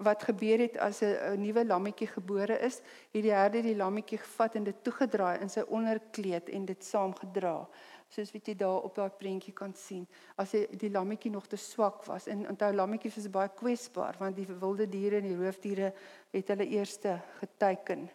Wat 0.00 0.22
gebeur 0.24 0.58
het 0.58 0.78
as 0.78 1.02
'n 1.02 1.40
nuwe 1.40 1.64
lammetjie 1.64 2.06
gebore 2.06 2.58
is, 2.58 2.80
het 3.12 3.22
die 3.22 3.32
herder 3.32 3.62
die 3.62 3.76
lammetjie 3.76 4.18
gevat 4.18 4.54
en 4.54 4.64
dit 4.64 4.84
toegedraai 4.84 5.40
in 5.40 5.50
sy 5.50 5.60
onderkleed 5.60 6.48
en 6.48 6.64
dit 6.64 6.84
saamgedra 6.84 7.68
soos 8.10 8.32
wat 8.34 8.48
jy 8.48 8.56
daar 8.58 8.82
op 8.86 8.94
daai 8.94 9.10
prentjie 9.10 9.52
kan 9.54 9.74
sien. 9.74 10.06
As 10.36 10.52
hy 10.52 10.64
die 10.78 10.90
lammetjie 10.90 11.30
nog 11.30 11.46
te 11.46 11.56
swak 11.60 12.04
was 12.08 12.26
en 12.26 12.48
onthou 12.50 12.72
lammetjies 12.74 13.16
is 13.16 13.30
baie 13.30 13.50
kwesbaar 13.54 14.18
want 14.18 14.36
die 14.36 14.46
wilde 14.50 14.88
diere 14.90 15.20
en 15.20 15.28
die 15.28 15.38
roofdiere 15.38 15.92
het 16.34 16.48
hulle 16.48 16.66
eerste 16.66 17.20
geteken. 17.38 18.10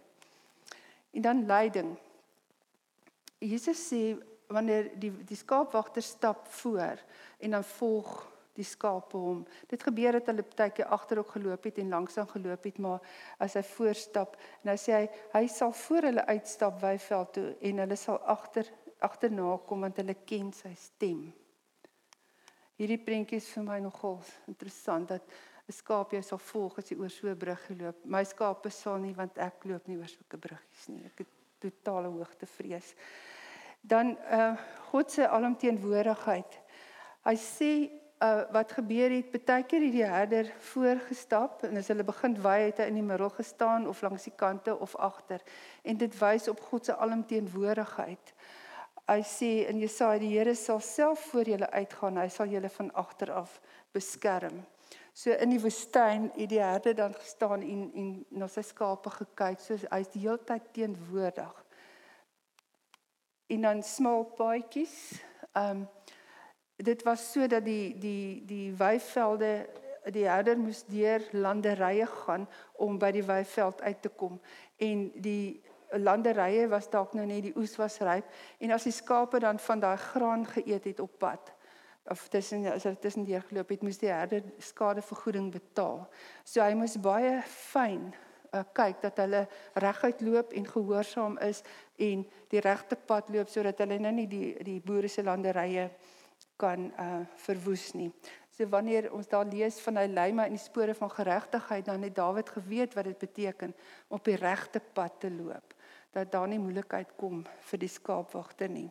En 1.12 1.22
dan 1.22 1.46
lyding. 1.48 1.96
Jesus 3.40 3.88
sê 3.88 4.18
wanneer 4.52 4.92
die 5.00 5.12
die 5.26 5.38
skaapwagter 5.38 6.04
stap 6.04 6.48
voor 6.48 7.00
en 7.40 7.52
dan 7.52 7.64
volg 7.64 8.35
die 8.56 8.66
skape 8.66 9.18
hom. 9.20 9.44
Dit 9.68 9.84
gebeur 9.84 10.20
dat 10.20 10.32
hulle 10.32 10.46
baie 10.56 10.72
keer 10.76 10.92
agterop 10.96 11.30
geloop 11.36 11.64
het 11.68 11.80
en 11.84 11.90
langsaan 11.90 12.28
geloop 12.32 12.64
het, 12.64 12.80
maar 12.80 13.00
as 13.44 13.58
hy 13.60 13.64
voorstap, 13.76 14.38
nou 14.64 14.76
sê 14.80 14.96
hy 14.96 15.06
hy 15.34 15.48
sal 15.52 15.74
voor 15.86 16.10
hulle 16.10 16.28
uitstap 16.32 16.80
wyveld 16.82 17.34
toe 17.34 17.48
en 17.62 17.84
hulle 17.84 18.00
sal 18.00 18.22
agter 18.36 18.72
agterna 19.04 19.58
kom 19.68 19.84
want 19.86 20.00
hulle 20.00 20.16
ken 20.26 20.54
sy 20.56 20.72
stem. 20.80 21.28
Hierdie 22.80 23.00
prentjie 23.00 23.40
is 23.40 23.50
vir 23.54 23.64
my 23.68 23.78
nogal 23.84 24.18
interessant 24.48 25.10
dat 25.10 25.24
'n 25.68 25.72
skaap 25.74 26.12
jou 26.12 26.22
sal 26.22 26.38
volg 26.38 26.78
as 26.80 26.92
jy 26.92 26.98
oor 26.98 27.10
so 27.10 27.28
'n 27.28 27.38
brug 27.38 27.62
geloop. 27.68 28.06
My 28.06 28.24
skape 28.24 28.70
sal 28.70 28.98
nie 28.98 29.14
want 29.14 29.38
ek 29.38 29.66
loop 29.66 29.88
nie 29.88 29.98
oor 29.98 30.08
sulke 30.08 30.38
bruggies 30.38 30.88
nie. 30.88 31.06
Ek 31.06 31.18
het 31.20 31.28
totale 31.60 32.08
hoogtevrees. 32.08 32.96
Dan 33.82 34.18
uh 34.32 34.56
God 34.92 35.12
se 35.12 35.28
alomteenwoordigheid. 35.28 36.60
Hy 37.26 37.36
sê 37.36 37.72
uh 38.24 38.44
wat 38.52 38.72
gebeur 38.72 39.12
het, 39.12 39.32
baie 39.32 39.64
keer 39.64 39.82
het 39.84 39.92
die 39.92 40.06
herder 40.08 40.52
voorgestap 40.72 41.64
en 41.68 41.78
as 41.78 41.88
hulle 41.92 42.04
begin 42.08 42.38
wy 42.42 42.60
het 42.68 42.78
hy 42.80 42.88
in 42.92 43.00
die 43.02 43.04
middel 43.04 43.30
gestaan 43.30 43.88
of 43.88 44.02
langs 44.02 44.24
die 44.24 44.36
kante 44.36 44.76
of 44.80 44.96
agter 44.96 45.44
en 45.84 45.98
dit 45.98 46.20
wys 46.20 46.48
op 46.48 46.62
God 46.70 46.86
se 46.86 46.96
alomteenwoordigheid. 46.96 48.32
Hy 49.06 49.20
sê 49.22 49.50
in 49.70 49.82
Jesaja 49.84 50.20
die 50.20 50.32
Here 50.32 50.56
sal 50.56 50.80
self 50.80 51.28
voor 51.32 51.52
julle 51.52 51.68
uitgaan, 51.70 52.18
hy 52.18 52.30
sal 52.34 52.50
julle 52.50 52.70
van 52.70 52.94
agter 52.94 53.32
af 53.32 53.60
beskerm. 53.94 54.64
So 55.14 55.32
in 55.32 55.54
die 55.54 55.62
woestyn 55.62 56.32
het 56.36 56.50
die 56.50 56.60
herder 56.60 56.96
dan 56.96 57.14
gestaan 57.14 57.62
en 57.62 57.84
en 57.96 58.10
na 58.30 58.48
sy 58.52 58.64
skape 58.66 59.12
gekyk, 59.14 59.62
so 59.62 59.78
hy's 59.92 60.10
die 60.12 60.24
hele 60.26 60.42
tyd 60.44 60.66
teenwoordig. 60.76 61.62
En 63.48 63.62
dan 63.62 63.84
smal 63.84 64.26
paadjies. 64.40 64.98
Ehm 65.54 65.86
um, 65.86 65.88
dit 66.86 67.04
was 67.08 67.26
sodat 67.32 67.66
die 67.66 67.96
die 68.00 68.44
die 68.46 68.70
weivelde 68.78 69.54
die 70.14 70.28
herder 70.30 70.58
moes 70.58 70.84
deur 70.86 71.24
landerye 71.34 72.06
gaan 72.06 72.46
om 72.78 73.00
by 73.02 73.12
die 73.16 73.26
weiveld 73.26 73.82
uit 73.82 74.02
te 74.02 74.10
kom 74.10 74.40
en 74.78 75.08
die 75.16 75.62
landerye 75.98 76.68
was 76.70 76.90
dalk 76.94 77.14
nou 77.18 77.26
net 77.26 77.48
die 77.48 77.56
oes 77.58 77.76
was 77.82 77.98
ryp 78.06 78.30
en 78.60 78.76
as 78.78 78.86
die 78.86 78.94
skape 78.94 79.42
dan 79.42 79.60
van 79.60 79.82
daai 79.82 79.98
graan 80.12 80.46
geëet 80.56 80.92
het 80.92 81.02
op 81.04 81.20
pad 81.20 81.56
of 82.10 82.28
tussen 82.30 82.66
as 82.70 82.84
hulle 82.86 83.00
tussen 83.00 83.26
deur 83.26 83.42
geloop 83.50 83.72
het, 83.74 83.82
moes 83.82 83.98
die 83.98 84.12
herder 84.12 84.44
skadevergoeding 84.62 85.50
betaal. 85.54 86.04
So 86.46 86.62
hy 86.62 86.76
moes 86.78 87.00
baie 87.02 87.40
fyn 87.50 88.12
uh, 88.54 88.62
kyk 88.78 89.02
dat 89.02 89.22
hulle 89.24 89.46
reguit 89.82 90.22
loop 90.26 90.54
en 90.54 90.68
gehoorsaam 90.70 91.40
is 91.46 91.64
en 91.98 92.26
die 92.52 92.62
regte 92.62 92.98
pad 93.10 93.32
loop 93.34 93.50
sodat 93.50 93.82
hulle 93.82 93.98
nou 94.04 94.14
nie 94.20 94.28
die 94.30 94.52
die 94.68 94.78
boere 94.86 95.10
se 95.10 95.26
landerye 95.26 95.90
kan 96.56 96.92
uh 97.00 97.22
verwoes 97.46 97.92
nie. 97.94 98.12
So 98.56 98.68
wanneer 98.72 99.10
ons 99.14 99.28
daar 99.28 99.46
lees 99.46 99.80
van 99.84 100.00
hy 100.00 100.06
lei 100.08 100.30
my 100.32 100.46
in 100.48 100.56
die 100.56 100.64
spore 100.64 100.94
van 100.96 101.12
geregtigheid, 101.12 101.86
dan 101.86 102.06
het 102.08 102.16
Dawid 102.16 102.50
geweet 102.50 102.94
wat 102.96 103.10
dit 103.10 103.18
beteken 103.20 103.74
om 104.08 104.20
op 104.20 104.26
die 104.26 104.38
regte 104.40 104.80
pad 104.80 105.20
te 105.20 105.32
loop. 105.32 105.74
Dat 106.16 106.32
daar 106.32 106.48
nie 106.48 106.60
moeilikheid 106.60 107.12
kom 107.20 107.44
vir 107.44 107.82
die 107.82 107.92
skaapwagter 107.92 108.72
nie. 108.72 108.88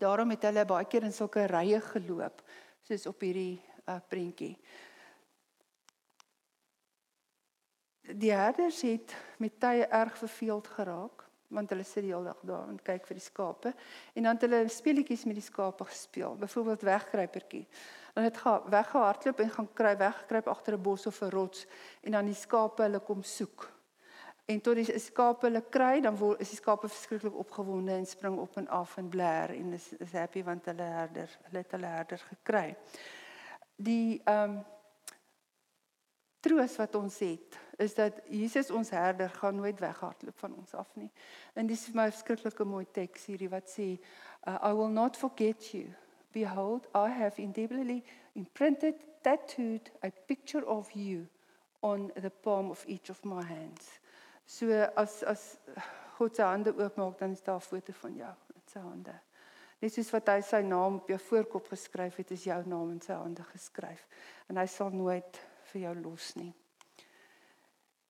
Daarom 0.00 0.32
het 0.32 0.42
hulle 0.48 0.64
baie 0.64 0.88
keer 0.88 1.04
in 1.04 1.12
sulke 1.12 1.44
rye 1.46 1.80
geloop 1.92 2.40
soos 2.86 3.06
op 3.10 3.20
hierdie 3.20 3.58
uh, 3.90 3.98
prentjie. 4.08 4.54
Die 8.06 8.32
herders 8.32 8.80
het 8.86 9.12
met 9.42 9.58
tye 9.60 9.84
erg 9.90 10.16
verveeld 10.18 10.68
geraak 10.78 11.25
want 11.48 11.70
hulle 11.70 11.84
sit 11.84 12.02
die 12.02 12.12
hele 12.12 12.24
dag 12.24 12.40
daar 12.42 12.68
en 12.68 12.80
kyk 12.82 13.06
vir 13.06 13.20
die 13.20 13.24
skape 13.24 13.72
en 14.14 14.22
dan 14.22 14.34
het 14.34 14.48
hulle 14.48 14.68
speletjies 14.68 15.24
met 15.24 15.38
die 15.38 15.44
skape 15.44 15.84
gespeel, 15.84 16.36
byvoorbeeld 16.40 16.82
wegkruipertjie. 16.82 17.66
Dan 18.14 18.24
het 18.24 18.36
gaan 18.36 18.62
weggehardloop 18.72 19.40
en 19.40 19.50
gaan 19.50 19.72
kry 19.72 19.96
weggekruip 19.96 20.48
agter 20.48 20.74
'n 20.74 20.82
bos 20.82 21.06
of 21.06 21.22
'n 21.22 21.30
rots 21.30 21.66
en 22.02 22.12
dan 22.12 22.24
die 22.24 22.34
skape 22.34 22.82
hulle 22.82 23.00
kom 23.00 23.22
soek 23.22 23.76
En 24.46 24.60
tot 24.62 24.78
die 24.78 24.98
skape 25.02 25.48
hulle 25.48 25.64
kry, 25.74 25.98
dan 26.04 26.14
word 26.18 26.42
is 26.44 26.52
die 26.52 26.60
skape 26.60 26.86
verskriklik 26.86 27.34
opgewonde 27.34 27.96
en 27.96 28.04
spring 28.06 28.36
op 28.38 28.54
en 28.60 28.68
af 28.70 28.92
en 29.00 29.08
bler 29.10 29.50
en 29.56 29.72
is, 29.74 29.88
is 29.98 30.12
happy 30.14 30.44
want 30.46 30.68
hulle 30.70 30.86
herder, 30.86 31.32
hulle 31.48 31.62
het 31.64 31.74
hulle 31.74 31.90
herder 31.90 32.22
gekry. 32.28 32.68
Die 33.76 34.20
ehm 34.22 34.56
um, 34.56 34.64
troos 36.46 36.76
wat 36.78 36.94
ons 36.94 37.16
het 37.24 37.56
is 37.78 37.94
dat 37.94 38.20
Jesus 38.28 38.70
ons 38.70 38.90
herder 38.90 39.30
gaan 39.30 39.56
nooit 39.56 39.80
weghardloop 39.80 40.38
van 40.38 40.54
ons 40.54 40.74
af 40.74 40.88
nie. 40.94 41.10
En 41.54 41.66
dis 41.66 41.84
vir 41.84 41.94
my 41.94 42.06
'n 42.06 42.12
verskriklike 42.12 42.64
mooi 42.64 42.86
teks 42.92 43.26
hierdie 43.26 43.50
wat 43.50 43.68
sê 43.70 43.98
uh, 44.46 44.58
I 44.62 44.72
will 44.72 44.92
not 44.92 45.16
forget 45.16 45.70
you. 45.72 45.92
Behold, 46.32 46.86
I 46.94 47.08
have 47.08 47.42
indelibly 47.42 48.04
imprinted 48.32 48.94
tattooed 49.22 49.90
a 50.02 50.10
picture 50.26 50.66
of 50.66 50.90
you 50.92 51.26
on 51.80 52.12
the 52.20 52.30
palm 52.30 52.70
of 52.70 52.84
each 52.86 53.10
of 53.10 53.24
my 53.24 53.42
hands. 53.42 54.00
So 54.46 54.70
as 54.96 55.22
as 55.22 55.58
God 56.18 56.36
se 56.36 56.42
hande 56.42 56.72
oopmaak, 56.72 57.18
dan 57.18 57.30
is 57.30 57.42
daar 57.42 57.56
'n 57.56 57.60
foto 57.60 57.92
van 57.92 58.14
jou 58.14 58.34
in 58.54 58.62
sy 58.64 58.78
hande. 58.78 59.14
Net 59.78 59.92
soos 59.92 60.10
wat 60.10 60.28
hy 60.28 60.40
sy 60.40 60.62
naam 60.62 60.94
op 60.94 61.08
jou 61.08 61.18
voorkop 61.18 61.66
geskryf 61.68 62.16
het, 62.16 62.30
is 62.30 62.44
jou 62.44 62.62
naam 62.66 62.90
in 62.90 63.00
sy 63.00 63.12
hande 63.12 63.42
geskryf 63.42 64.06
en 64.48 64.56
hy 64.56 64.66
sal 64.66 64.90
nooit 64.90 65.40
vir 65.72 65.82
jou 65.82 65.94
los 65.94 66.34
nie. 66.34 66.54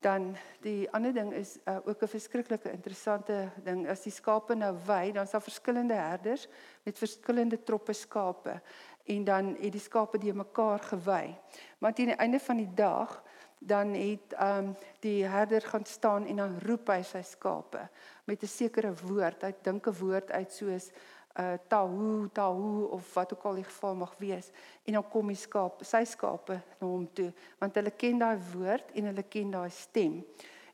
Dan 0.01 0.37
die 0.61 0.91
ander 0.91 1.13
ding 1.13 1.33
is 1.33 1.59
uh, 1.65 1.79
ook 1.85 2.03
'n 2.03 2.09
verskriklike 2.09 2.71
interessante 2.71 3.51
ding. 3.65 3.89
As 3.89 4.03
die 4.03 4.13
skape 4.13 4.55
nou 4.55 4.77
wy, 4.87 5.13
dan 5.13 5.25
is 5.25 5.31
daar 5.31 5.43
verskillende 5.43 5.95
herders 5.95 6.49
met 6.83 6.99
verskillende 6.99 7.63
troppe 7.63 7.93
skape 7.93 8.61
en 9.05 9.25
dan 9.25 9.57
het 9.61 9.73
die 9.73 9.81
skape 9.81 10.19
die 10.19 10.33
mekaar 10.33 10.79
gewy. 10.79 11.39
Maar 11.79 11.95
teen 11.95 12.07
die 12.07 12.17
einde 12.17 12.41
van 12.41 12.57
die 12.57 12.75
dag 12.75 13.23
dan 13.59 13.95
het 13.95 14.33
ehm 14.33 14.59
um, 14.59 14.75
die 15.01 15.25
herder 15.25 15.63
gaan 15.63 15.85
staan 15.85 16.27
en 16.27 16.37
dan 16.37 16.59
roep 16.59 16.89
hy 16.89 17.03
sy 17.03 17.23
skape 17.23 17.89
met 18.25 18.43
'n 18.43 18.47
sekere 18.47 18.93
woord. 18.95 19.43
Hy 19.43 19.55
dink 19.63 19.87
'n 19.87 19.99
woord 19.99 20.31
uit 20.31 20.53
soos 20.53 20.91
uh 21.39 21.57
tahu 21.69 22.29
tahu 22.33 22.87
of 22.97 23.15
wat 23.15 23.33
ook 23.33 23.45
al 23.45 23.59
die 23.61 23.65
geval 23.65 23.95
mag 23.95 24.15
wees 24.19 24.51
en 24.85 24.97
dan 24.97 25.05
kom 25.13 25.29
die 25.29 25.37
skaap 25.37 25.83
sy 25.85 26.05
skape 26.09 26.61
na 26.81 26.87
hom 26.87 27.07
toe 27.13 27.29
want 27.61 27.77
hulle 27.77 27.93
ken 28.03 28.23
daai 28.23 28.39
woord 28.53 28.95
en 28.95 29.11
hulle 29.11 29.25
ken 29.29 29.51
daai 29.51 29.71
stem. 29.71 30.23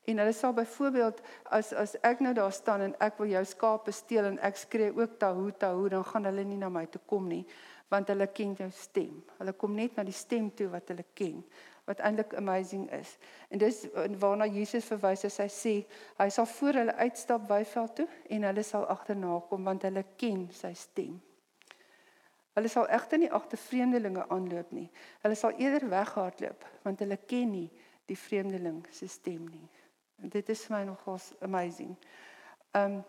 En 0.06 0.18
hulle 0.18 0.32
sal 0.34 0.54
byvoorbeeld 0.54 1.20
as 1.58 1.72
as 1.72 1.96
ek 2.02 2.22
nou 2.22 2.34
daar 2.34 2.52
staan 2.52 2.86
en 2.88 2.94
ek 3.00 3.18
wil 3.18 3.34
jou 3.34 3.44
skape 3.46 3.92
steel 3.94 4.30
en 4.30 4.38
ek 4.42 4.56
skree 4.56 4.94
ook 4.94 5.18
tahu 5.18 5.50
tahu 5.58 5.88
dan 5.88 6.04
gaan 6.04 6.30
hulle 6.30 6.44
nie 6.44 6.58
na 6.58 6.70
my 6.70 6.86
toe 6.86 7.02
kom 7.06 7.28
nie 7.28 7.44
want 7.92 8.08
hulle 8.08 8.26
ken 8.32 8.54
jou 8.56 8.70
stem. 8.72 9.18
Hulle 9.38 9.52
kom 9.52 9.74
net 9.76 9.96
na 9.96 10.02
die 10.02 10.16
stem 10.16 10.48
toe 10.56 10.70
wat 10.72 10.88
hulle 10.88 11.04
ken 11.14 11.42
wat 11.84 11.98
eintlik 11.98 12.34
amazing 12.34 12.90
is. 12.92 13.16
En 13.48 13.58
dis 13.58 13.86
waarna 14.18 14.46
Jesus 14.46 14.84
verwys 14.84 15.24
as 15.24 15.38
hy 15.42 15.48
sê 15.50 15.74
hy 16.20 16.28
sal 16.30 16.46
voor 16.46 16.78
hulle 16.78 16.94
uitstap 16.94 17.48
Weiveld 17.50 17.96
toe 17.96 18.08
en 18.30 18.46
hulle 18.48 18.64
sal 18.66 18.86
agterna 18.92 19.40
kom 19.48 19.64
want 19.66 19.86
hulle 19.88 20.04
ken 20.16 20.46
sy 20.54 20.72
stem. 20.78 21.18
Hulle 22.52 22.68
sal 22.68 22.88
egter 22.92 23.18
nie 23.18 23.30
agter 23.32 23.58
vreemdelinge 23.58 24.26
aanloop 24.28 24.74
nie. 24.76 24.90
Hulle 25.24 25.38
sal 25.38 25.56
eerder 25.58 25.88
weghardloop 25.90 26.66
want 26.84 27.00
hulle 27.02 27.18
ken 27.26 27.50
nie 27.56 27.70
die 28.10 28.18
vreemdeling 28.18 28.82
se 28.92 29.08
stem 29.08 29.46
nie. 29.48 29.66
En 30.22 30.30
dit 30.30 30.48
is 30.54 30.68
my 30.70 30.84
nogals 30.86 31.32
amazing. 31.40 31.96
Um 32.78 33.02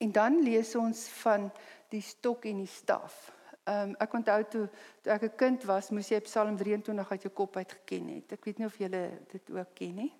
en 0.00 0.12
dan 0.16 0.38
lees 0.40 0.70
ons 0.80 1.02
van 1.20 1.50
die 1.92 2.00
stok 2.00 2.46
en 2.48 2.62
die 2.62 2.70
staf. 2.72 3.26
Ehm 3.70 3.88
um, 3.88 3.94
ek 4.02 4.14
onthou 4.18 4.40
toe 4.50 4.68
toe 5.02 5.12
ek 5.12 5.22
'n 5.22 5.36
kind 5.36 5.64
was, 5.64 5.90
moes 5.90 6.08
jy 6.08 6.20
Psalm 6.20 6.56
23 6.56 7.10
uit 7.10 7.22
jou 7.22 7.32
kop 7.32 7.56
uit 7.56 7.72
geken 7.72 8.08
het. 8.08 8.32
Ek 8.32 8.44
weet 8.44 8.58
nie 8.58 8.66
of 8.66 8.76
julle 8.78 9.02
dit 9.30 9.50
ook 9.50 9.74
ken 9.74 9.94
nie. 9.94 10.12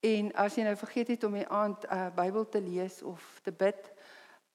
En 0.00 0.32
as 0.32 0.54
jy 0.54 0.64
nou 0.64 0.76
vergeet 0.76 1.08
het 1.08 1.24
om 1.24 1.32
die 1.32 1.48
aand 1.48 1.84
'n 1.84 1.92
uh, 1.94 2.08
Bybel 2.14 2.48
te 2.48 2.60
lees 2.60 3.02
of 3.02 3.40
te 3.42 3.52
bid, 3.52 3.92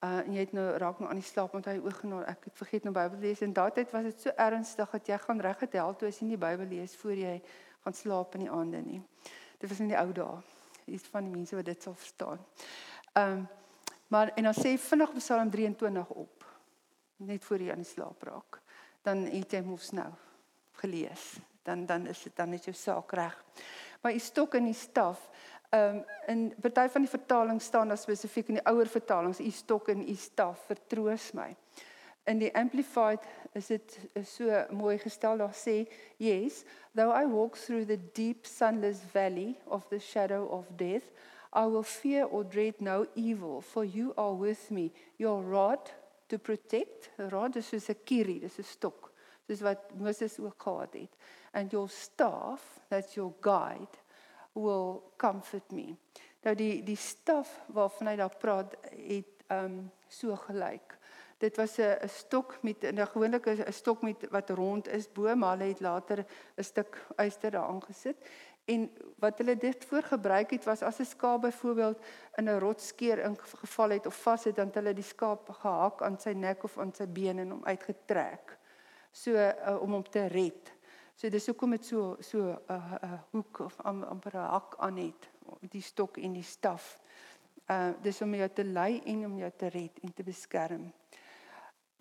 uh 0.03 0.17
en 0.25 0.33
jy 0.33 0.39
het 0.39 0.53
nou 0.53 0.77
raak 0.77 0.99
nou 0.99 1.09
aan 1.09 1.19
die 1.19 1.27
slaap 1.27 1.53
met 1.53 1.65
hy 1.65 1.77
oog 1.77 1.99
genoem, 1.99 2.23
ek 2.23 2.43
het 2.43 2.55
vergeet 2.57 2.85
om 2.85 2.93
Bybel 2.93 3.17
te 3.19 3.25
lees 3.25 3.41
en 3.41 3.53
daardie 3.53 3.83
tyd 3.83 3.91
was 3.91 4.03
dit 4.03 4.21
so 4.21 4.31
ernstig 4.35 4.89
dat 4.89 5.07
jy 5.07 5.17
gaan 5.17 5.41
reg 5.41 5.59
het 5.59 5.73
help 5.73 5.99
toe 5.99 6.07
as 6.07 6.19
jy 6.19 6.27
nie 6.27 6.37
Bybel 6.37 6.65
lees 6.65 6.95
voor 6.95 7.13
jy 7.13 7.41
gaan 7.83 7.93
slaap 7.93 8.35
in 8.35 8.39
die 8.39 8.51
aande 8.51 8.81
nie. 8.81 9.01
Dit 9.59 9.69
was 9.69 9.79
in 9.79 9.87
die 9.87 9.97
ou 9.97 10.11
dae. 10.13 10.41
Dis 10.85 11.03
van 11.03 11.23
die 11.23 11.35
mense 11.35 11.55
wat 11.55 11.65
dit 11.65 11.83
sal 11.83 11.93
verstaan. 11.93 12.45
Ehm 13.13 13.31
um, 13.31 13.47
maar 14.09 14.31
en 14.35 14.43
dan 14.43 14.53
sê 14.53 14.77
vinnig 14.77 15.11
Psalm 15.13 15.49
23 15.49 16.09
op 16.09 16.38
net 17.25 17.43
voor 17.45 17.61
jy 17.61 17.71
aan 17.73 17.83
die 17.83 17.89
slaap 17.89 18.23
raak. 18.23 18.59
Dan 19.03 19.25
het 19.31 19.53
jy 19.53 19.61
mos 19.65 19.91
nou 19.95 20.09
gelees. 20.79 21.37
Dan 21.63 21.85
dan 21.85 22.07
is 22.07 22.23
dit 22.23 22.35
dan 22.35 22.49
net 22.49 22.65
jou 22.67 22.75
saak 22.75 23.11
reg. 23.17 23.35
Maar 24.01 24.15
die 24.15 24.23
stok 24.23 24.55
en 24.59 24.69
die 24.69 24.77
staf, 24.77 25.29
ehm 25.69 25.99
um, 25.99 26.03
in 26.27 26.43
party 26.61 26.87
van 26.89 27.03
die 27.05 27.11
vertalings 27.11 27.65
staan 27.65 27.87
daar 27.87 27.97
spesifiek 27.97 28.47
in 28.49 28.57
die 28.57 28.65
ouer 28.65 28.87
vertalings, 28.87 29.39
u 29.39 29.51
stok 29.51 29.89
en 29.93 30.09
u 30.09 30.15
staf 30.15 30.65
vertroos 30.65 31.31
my. 31.37 31.55
In 32.29 32.39
die 32.39 32.55
amplified 32.55 33.25
is 33.53 33.67
dit 33.67 33.99
so 34.23 34.65
mooi 34.69 34.97
gestel 34.97 35.37
daar 35.37 35.53
sê, 35.53 35.85
yes, 36.17 36.63
though 36.95 37.11
I 37.11 37.25
walk 37.25 37.57
through 37.57 37.85
the 37.85 37.99
deep 38.13 38.45
sunless 38.45 39.01
valley 39.13 39.57
of 39.65 39.87
the 39.89 39.99
shadow 39.99 40.45
of 40.45 40.65
death, 40.77 41.11
I 41.53 41.65
will 41.65 41.83
fear 41.83 42.25
or 42.25 42.43
dread 42.43 42.79
no 42.79 43.07
evil, 43.15 43.61
for 43.61 43.83
you 43.83 44.13
are 44.15 44.33
with 44.33 44.69
me. 44.71 44.91
Your 45.17 45.41
rod 45.41 45.91
to 46.29 46.37
protect. 46.37 47.09
Rod 47.29 47.55
is 47.55 47.67
soos 47.67 47.89
'n 47.89 48.03
kierie, 48.03 48.39
dis 48.39 48.59
'n 48.59 48.63
stok, 48.63 49.11
soos 49.47 49.61
wat 49.61 49.91
Moses 49.95 50.39
ook 50.39 50.61
gehad 50.61 50.93
het. 50.93 51.15
And 51.53 51.71
your 51.71 51.89
staff, 51.89 52.79
that's 52.89 53.15
your 53.15 53.33
guide, 53.41 53.97
will 54.53 55.01
comfort 55.17 55.71
me. 55.71 55.95
Nou 56.43 56.55
die 56.55 56.83
die 56.83 56.97
staf 56.97 57.59
waarvan 57.67 58.07
hy 58.07 58.15
daar 58.15 58.37
praat 58.37 58.75
het 58.91 59.43
um 59.51 59.91
so 60.07 60.35
gelyk. 60.35 60.97
Dit 61.39 61.57
was 61.57 61.77
'n 61.79 61.97
'n 62.03 62.09
stok 62.09 62.63
met 62.63 62.83
'n 62.83 63.07
gewoonlike 63.07 63.49
'n 63.49 63.73
stok 63.73 64.01
met 64.01 64.29
wat 64.29 64.49
rond 64.49 64.87
is 64.87 65.11
bo, 65.11 65.35
maar 65.35 65.57
hulle 65.57 65.69
het 65.69 65.79
later 65.79 66.25
'n 66.57 66.63
stuk 66.63 67.05
yster 67.17 67.51
daaraan 67.51 67.83
gesit 67.83 68.17
En 68.69 68.85
wat 69.19 69.37
hulle 69.41 69.55
dit 69.57 69.85
voorgebruik 69.85 70.51
het 70.55 70.65
was 70.69 70.81
as 70.85 70.99
'n 70.99 71.05
skaap 71.05 71.41
byvoorbeeld 71.41 71.99
in 72.37 72.49
'n 72.49 72.59
rotsskeer 72.59 73.19
ingeval 73.19 73.89
het 73.89 74.05
of 74.05 74.21
vas 74.21 74.43
het, 74.43 74.55
dan 74.55 74.65
het 74.65 74.75
hulle 74.75 74.93
die 74.93 75.03
skaap 75.03 75.49
gehak 75.49 76.01
aan 76.01 76.19
sy 76.19 76.31
nek 76.31 76.63
of 76.63 76.77
aan 76.77 76.93
sy 76.93 77.07
bene 77.07 77.41
en 77.41 77.49
hom 77.49 77.65
uitgetrek. 77.65 78.57
So 79.11 79.31
uh, 79.31 79.81
om 79.81 79.91
hom 79.91 80.09
te 80.09 80.25
red. 80.25 80.73
So 81.15 81.29
dis 81.29 81.45
hoekom 81.45 81.71
dit 81.75 81.85
so 81.85 82.15
so 82.19 82.37
'n 82.37 82.59
uh, 82.69 82.75
uh, 82.75 83.03
uh, 83.03 83.19
hoek 83.31 83.59
of 83.59 83.81
am, 83.81 84.03
amper 84.03 84.35
'n 84.35 84.49
hak 84.49 84.75
aan 84.77 84.97
het, 84.97 85.29
die 85.59 85.81
stok 85.81 86.17
en 86.17 86.33
die 86.33 86.43
staf. 86.43 86.99
Uh 87.69 87.91
dis 88.01 88.21
om 88.21 88.35
jou 88.35 88.49
te 88.49 88.63
lei 88.63 89.01
en 89.05 89.25
om 89.25 89.37
jou 89.37 89.51
te 89.57 89.67
red 89.67 89.99
en 90.01 90.13
te 90.13 90.23
beskerm. 90.23 90.93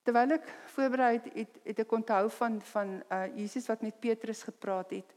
Terwyl 0.02 0.31
ek 0.31 0.46
voorberei 0.66 1.12
het, 1.12 1.35
het, 1.35 1.59
het 1.64 1.78
ek 1.78 1.92
onthou 1.92 2.31
van 2.31 2.61
van 2.61 3.02
uh 3.11 3.26
Jesus 3.37 3.66
wat 3.66 3.81
met 3.81 4.00
Petrus 4.00 4.42
gepraat 4.42 4.90
het. 4.90 5.14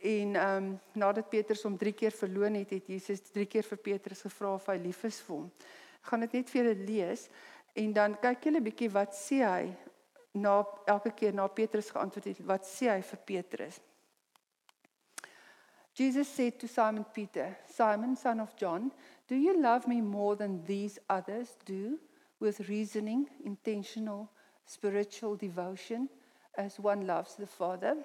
En 0.00 0.34
ehm 0.34 0.56
um, 0.56 0.80
nadat 0.92 1.28
Petrus 1.28 1.62
hom 1.62 1.76
3 1.76 1.92
keer 1.92 2.14
verloon 2.16 2.54
het, 2.54 2.70
het 2.70 2.86
Jesus 2.88 3.20
3 3.20 3.46
keer 3.46 3.66
vir 3.68 3.78
Petrus 3.78 4.22
gevra 4.24 4.54
of 4.54 4.66
hy 4.72 4.78
lief 4.80 5.04
is 5.04 5.20
vir 5.26 5.36
hom. 5.36 5.50
Ek 6.00 6.08
gaan 6.08 6.24
dit 6.24 6.38
net 6.38 6.50
vir 6.50 6.62
julle 6.62 6.86
lees 6.88 7.26
en 7.76 7.92
dan 7.92 8.16
kyk 8.22 8.48
julle 8.48 8.62
bietjie 8.64 8.88
wat 8.94 9.12
sê 9.16 9.42
hy 9.44 9.68
na 10.40 10.60
elke 10.88 11.12
keer 11.12 11.34
na 11.34 11.46
Petrus 11.52 11.90
geantwoord 11.92 12.30
het, 12.30 12.40
wat 12.46 12.64
sê 12.64 12.88
hy 12.88 13.00
vir 13.04 13.20
Petrus? 13.26 13.80
Jesus 15.94 16.28
said 16.28 16.58
to 16.58 16.68
Simon 16.68 17.04
Peter, 17.04 17.58
Simon 17.66 18.16
son 18.16 18.40
of 18.40 18.56
John, 18.56 18.90
do 19.28 19.34
you 19.34 19.60
love 19.60 19.86
me 19.86 20.00
more 20.00 20.36
than 20.36 20.64
these 20.64 20.98
others 21.10 21.56
do 21.66 21.98
with 22.38 22.68
reasoning, 22.68 23.28
intentional, 23.44 24.30
spiritual 24.64 25.36
devotion 25.36 26.08
as 26.56 26.78
one 26.80 27.06
loves 27.06 27.34
the 27.34 27.46
Father? 27.46 27.96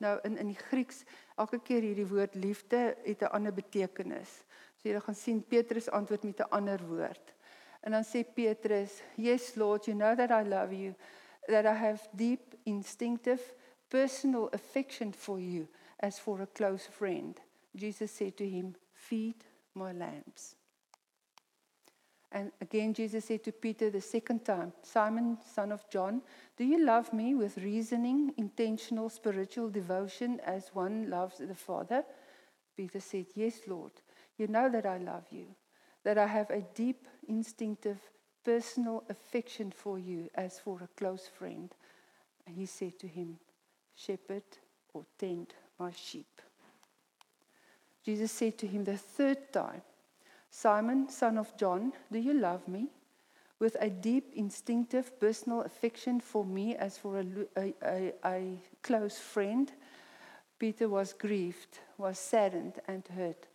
Nou 0.00 0.18
in 0.24 0.38
in 0.40 0.48
die 0.48 0.60
Grieks 0.70 1.02
elke 1.36 1.60
keer 1.60 1.84
hierdie 1.84 2.08
woord 2.08 2.34
liefde 2.34 2.96
het 3.04 3.22
'n 3.22 3.32
ander 3.36 3.52
betekenis. 3.52 4.44
So 4.76 4.88
jy 4.88 5.00
gaan 5.00 5.14
sien 5.14 5.42
Petrus 5.42 5.90
antwoord 5.90 6.22
met 6.24 6.40
'n 6.40 6.50
ander 6.50 6.80
woord. 6.88 7.34
En 7.80 7.90
dan 7.92 8.04
sê 8.04 8.24
Petrus, 8.34 9.02
"Yes 9.16 9.54
Lord, 9.54 9.84
you 9.84 9.96
know 9.96 10.16
that 10.16 10.30
I 10.30 10.48
love 10.48 10.74
you, 10.74 10.94
that 11.46 11.64
I 11.64 11.76
have 11.76 12.08
deep 12.12 12.54
instinctive 12.64 13.54
personal 13.88 14.48
affection 14.52 15.12
for 15.12 15.38
you 15.40 15.66
as 15.96 16.18
for 16.18 16.40
a 16.40 16.46
close 16.52 16.90
friend." 16.90 17.40
Jesus 17.74 18.16
said 18.16 18.36
to 18.36 18.44
him, 18.44 18.74
"Feed 18.92 19.44
my 19.72 19.92
lambs." 19.92 20.59
And 22.32 22.52
again, 22.60 22.94
Jesus 22.94 23.24
said 23.24 23.42
to 23.44 23.52
Peter 23.52 23.90
the 23.90 24.00
second 24.00 24.44
time, 24.44 24.72
Simon, 24.82 25.38
son 25.54 25.72
of 25.72 25.88
John, 25.90 26.22
do 26.56 26.64
you 26.64 26.84
love 26.84 27.12
me 27.12 27.34
with 27.34 27.58
reasoning, 27.58 28.32
intentional 28.36 29.08
spiritual 29.08 29.68
devotion 29.68 30.38
as 30.40 30.70
one 30.72 31.10
loves 31.10 31.38
the 31.38 31.54
Father? 31.54 32.04
Peter 32.76 33.00
said, 33.00 33.26
Yes, 33.34 33.60
Lord. 33.66 33.92
You 34.38 34.46
know 34.46 34.70
that 34.70 34.86
I 34.86 34.98
love 34.98 35.24
you, 35.30 35.46
that 36.04 36.18
I 36.18 36.26
have 36.26 36.50
a 36.50 36.64
deep, 36.74 37.06
instinctive, 37.28 37.98
personal 38.44 39.04
affection 39.10 39.70
for 39.70 39.98
you 39.98 40.30
as 40.34 40.58
for 40.58 40.80
a 40.82 40.88
close 40.96 41.26
friend. 41.26 41.74
And 42.46 42.56
he 42.56 42.66
said 42.66 42.98
to 43.00 43.06
him, 43.06 43.38
Shepherd 43.94 44.44
or 44.94 45.04
tend 45.18 45.52
my 45.78 45.90
sheep. 45.92 46.40
Jesus 48.04 48.32
said 48.32 48.56
to 48.58 48.66
him 48.66 48.84
the 48.84 48.96
third 48.96 49.52
time, 49.52 49.82
Simon, 50.50 51.08
son 51.08 51.38
of 51.38 51.56
John, 51.56 51.92
do 52.10 52.18
you 52.18 52.34
love 52.34 52.66
me? 52.66 52.88
With 53.58 53.76
a 53.80 53.90
deep, 53.90 54.32
instinctive, 54.34 55.18
personal 55.20 55.62
affection 55.62 56.20
for 56.20 56.44
me 56.44 56.76
as 56.76 56.98
for 56.98 57.20
a, 57.20 57.24
a, 57.56 57.74
a, 57.84 58.12
a 58.24 58.58
close 58.82 59.18
friend, 59.18 59.70
Peter 60.58 60.88
was 60.88 61.12
grieved, 61.12 61.78
was 61.98 62.18
saddened, 62.18 62.80
and 62.88 63.06
hurt 63.14 63.46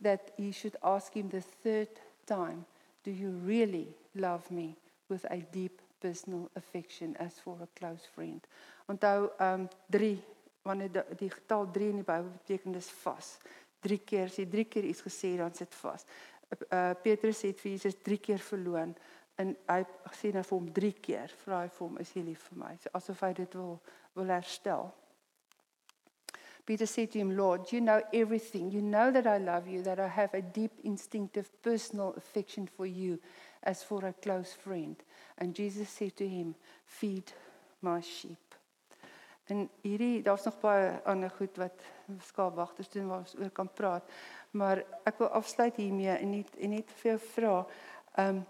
that 0.00 0.32
he 0.36 0.52
should 0.52 0.76
ask 0.82 1.14
him 1.14 1.28
the 1.28 1.40
third 1.40 1.88
time, 2.26 2.64
Do 3.04 3.10
you 3.10 3.30
really 3.44 3.88
love 4.14 4.50
me 4.50 4.76
with 5.10 5.26
a 5.30 5.36
deep 5.52 5.82
personal 6.00 6.50
affection 6.56 7.14
as 7.18 7.38
for 7.38 7.58
a 7.62 7.68
close 7.78 8.06
friend? 8.14 8.40
Onthou, 8.88 9.30
um 9.40 9.68
3, 9.90 10.18
wanneer 10.64 10.88
die, 10.88 11.04
die 11.18 11.28
getal 11.28 11.68
3 11.72 11.90
in 11.90 12.00
die 12.00 12.06
Bybel 12.08 12.30
beteken 12.32 12.72
dis 12.72 12.88
vas. 13.02 13.38
3 13.84 13.98
keer, 14.08 14.30
as 14.30 14.38
jy 14.40 14.46
3 14.48 14.64
keer 14.64 14.88
iets 14.88 15.04
gesê 15.04 15.34
dan 15.36 15.52
sit 15.52 15.74
vas 15.82 16.06
uh, 16.70 16.94
Petrus 17.02 17.42
het 17.42 17.60
vir 17.60 17.74
Jesus 17.74 17.96
3 18.02 18.18
keer 18.18 18.42
verloon 18.42 18.94
en 19.40 19.54
hy 19.68 19.80
sê 20.14 20.30
nou 20.34 20.42
vir 20.46 20.58
hom 20.58 20.68
3 20.76 20.92
keer 21.02 21.32
vra 21.44 21.62
hy 21.64 21.70
vir 21.76 21.86
hom 21.86 21.96
is 22.02 22.12
jy 22.14 22.22
lief 22.26 22.44
vir 22.50 22.60
my? 22.64 22.74
So 22.82 22.92
asof 22.94 23.22
hy 23.26 23.32
dit 23.40 23.56
wil 23.58 23.80
wil 24.14 24.30
herstel. 24.30 24.92
Peter 26.64 26.86
said 26.86 27.10
to 27.12 27.18
him 27.18 27.36
Lord 27.36 27.72
you 27.72 27.80
know 27.80 28.00
everything. 28.12 28.70
You 28.70 28.82
know 28.82 29.10
that 29.10 29.26
I 29.26 29.38
love 29.38 29.68
you 29.68 29.82
that 29.82 30.00
I 30.00 30.08
have 30.08 30.34
a 30.34 30.42
deep 30.42 30.80
instinctive 30.84 31.50
personal 31.62 32.14
affection 32.16 32.66
for 32.66 32.86
you 32.86 33.18
as 33.62 33.82
for 33.82 34.04
a 34.06 34.12
close 34.12 34.52
friend. 34.52 34.96
And 35.38 35.54
Jesus 35.54 35.88
said 35.88 36.16
to 36.16 36.28
him 36.28 36.54
feed 36.86 37.32
my 37.82 38.00
sheep 38.00 38.54
En 39.52 39.70
hierdie 39.82 40.22
daar's 40.22 40.44
nog 40.44 40.60
baie 40.60 41.00
ander 41.04 41.30
goed 41.30 41.56
wat 41.56 41.82
skaapwagters 42.24 42.88
doen 42.88 43.08
waar 43.08 43.18
ons 43.18 43.36
oor 43.36 43.50
kan 43.50 43.68
praat. 43.72 44.10
Maar 44.50 44.84
ek 45.04 45.18
wil 45.20 45.28
afsluit 45.28 45.76
hiermee 45.76 46.16
en 46.16 46.30
net 46.30 46.56
en 46.56 46.72
net 46.72 46.92
vir 47.00 47.10
jou 47.10 47.20
vra, 47.34 47.56
ehm 48.16 48.36
um, 48.36 48.44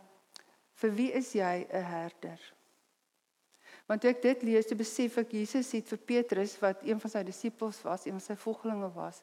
vir 0.75 0.91
wie 0.91 1.11
is 1.15 1.33
jy 1.33 1.67
'n 1.71 1.83
herder? 1.87 2.41
Want 3.87 4.01
toe 4.01 4.11
ek 4.11 4.23
dit 4.23 4.43
lees, 4.43 4.67
te 4.67 4.75
besef 4.75 5.19
ek 5.19 5.33
Jesus 5.33 5.73
het 5.73 5.89
vir 5.89 5.99
Petrus 5.99 6.59
wat 6.61 6.83
een 6.83 7.01
van 7.01 7.11
sy 7.11 7.23
disippels 7.23 7.83
was, 7.83 8.07
een 8.07 8.13
van 8.13 8.21
sy 8.21 8.37
volgelinge 8.37 8.91
was, 8.95 9.23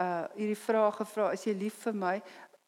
uh 0.00 0.24
hierdie 0.34 0.56
vraag 0.56 0.96
gevra, 0.96 1.32
is 1.32 1.44
jy 1.44 1.52
lief 1.52 1.74
vir 1.74 1.92
my? 1.92 2.22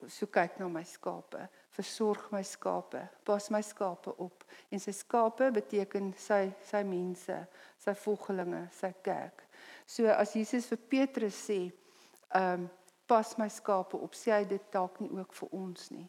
So 0.08 0.26
kyk 0.26 0.58
na 0.58 0.68
my 0.68 0.84
skape 0.84 1.48
versorg 1.72 2.26
my 2.32 2.42
skape, 2.44 3.00
pas 3.24 3.48
my 3.50 3.62
skape 3.64 4.12
op. 4.20 4.44
En 4.70 4.80
sy 4.80 4.92
skape 4.92 5.48
beteken 5.54 6.12
sy 6.20 6.44
sy 6.68 6.82
mense, 6.84 7.38
sy 7.80 7.94
volgelinge, 8.04 8.66
sy 8.76 8.92
kerk. 9.04 9.46
So 9.86 10.08
as 10.12 10.34
Jesus 10.36 10.68
vir 10.70 10.82
Petrus 10.88 11.38
sê, 11.48 11.64
ehm 12.34 12.64
um, 12.64 12.70
pas 13.12 13.34
my 13.36 13.48
skape 13.50 13.98
op, 13.98 14.14
sê 14.16 14.30
hy 14.32 14.44
dit 14.48 14.68
dalk 14.72 15.00
nie 15.02 15.10
ook 15.12 15.34
vir 15.36 15.48
ons 15.58 15.90
nie. 15.92 16.06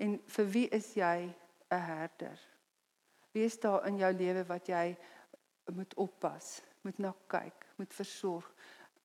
En 0.00 0.14
vir 0.36 0.46
wie 0.54 0.68
is 0.72 0.94
jy 0.96 1.28
'n 1.70 1.80
herder? 1.80 2.38
Wie 3.32 3.44
is 3.44 3.58
daar 3.60 3.86
in 3.86 3.98
jou 3.98 4.12
lewe 4.12 4.44
wat 4.48 4.68
jy 4.68 4.96
moet 5.72 5.94
oppas, 5.94 6.62
moet 6.82 6.98
na 6.98 7.12
kyk, 7.26 7.66
moet 7.76 7.94
versorg? 7.94 8.54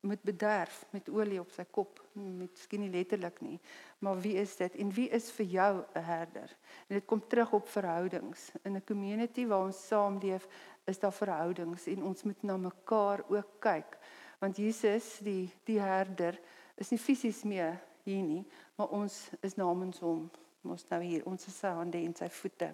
Met 0.01 0.21
bederf 0.21 0.85
met 0.89 1.09
olie 1.09 1.39
op 1.39 1.51
sy 1.51 1.65
kop. 1.71 2.01
Met 2.13 2.57
skien 2.57 2.81
nie 2.85 2.89
letterlik 2.89 3.41
nie. 3.41 3.59
Maar 3.99 4.19
wie 4.21 4.33
is 4.41 4.55
dit? 4.57 4.75
En 4.75 4.91
wie 4.91 5.09
is 5.09 5.31
vir 5.31 5.45
jou 5.45 5.83
'n 5.93 6.03
herder? 6.03 6.49
En 6.87 6.95
dit 6.95 7.05
kom 7.05 7.27
terug 7.27 7.53
op 7.53 7.67
verhoudings. 7.67 8.51
In 8.63 8.75
'n 8.75 8.83
community 8.85 9.45
waar 9.47 9.65
ons 9.65 9.87
saamleef 9.87 10.47
is 10.85 10.99
daar 10.99 11.13
verhoudings. 11.13 11.87
En 11.87 12.03
ons 12.03 12.23
moet 12.23 12.43
na 12.43 12.57
mekaar 12.57 13.23
ook 13.29 13.47
kyk. 13.59 13.97
Want 14.39 14.57
Jesus 14.57 15.17
die 15.17 15.49
die 15.63 15.79
herder 15.79 16.39
is 16.75 16.89
nie 16.89 16.99
fisies 16.99 17.43
meer 17.43 17.79
hier 18.03 18.23
nie 18.23 18.45
maar 18.81 18.89
ons 18.89 19.29
is 19.39 19.53
namens 19.55 19.99
hom. 20.01 20.25
Ons 20.65 20.87
nou 20.89 20.97
hier. 21.03 21.21
Ons 21.29 21.45
is 21.45 21.57
sy 21.61 21.69
hande 21.77 21.99
en 22.01 22.15
sy 22.17 22.25
voete. 22.33 22.71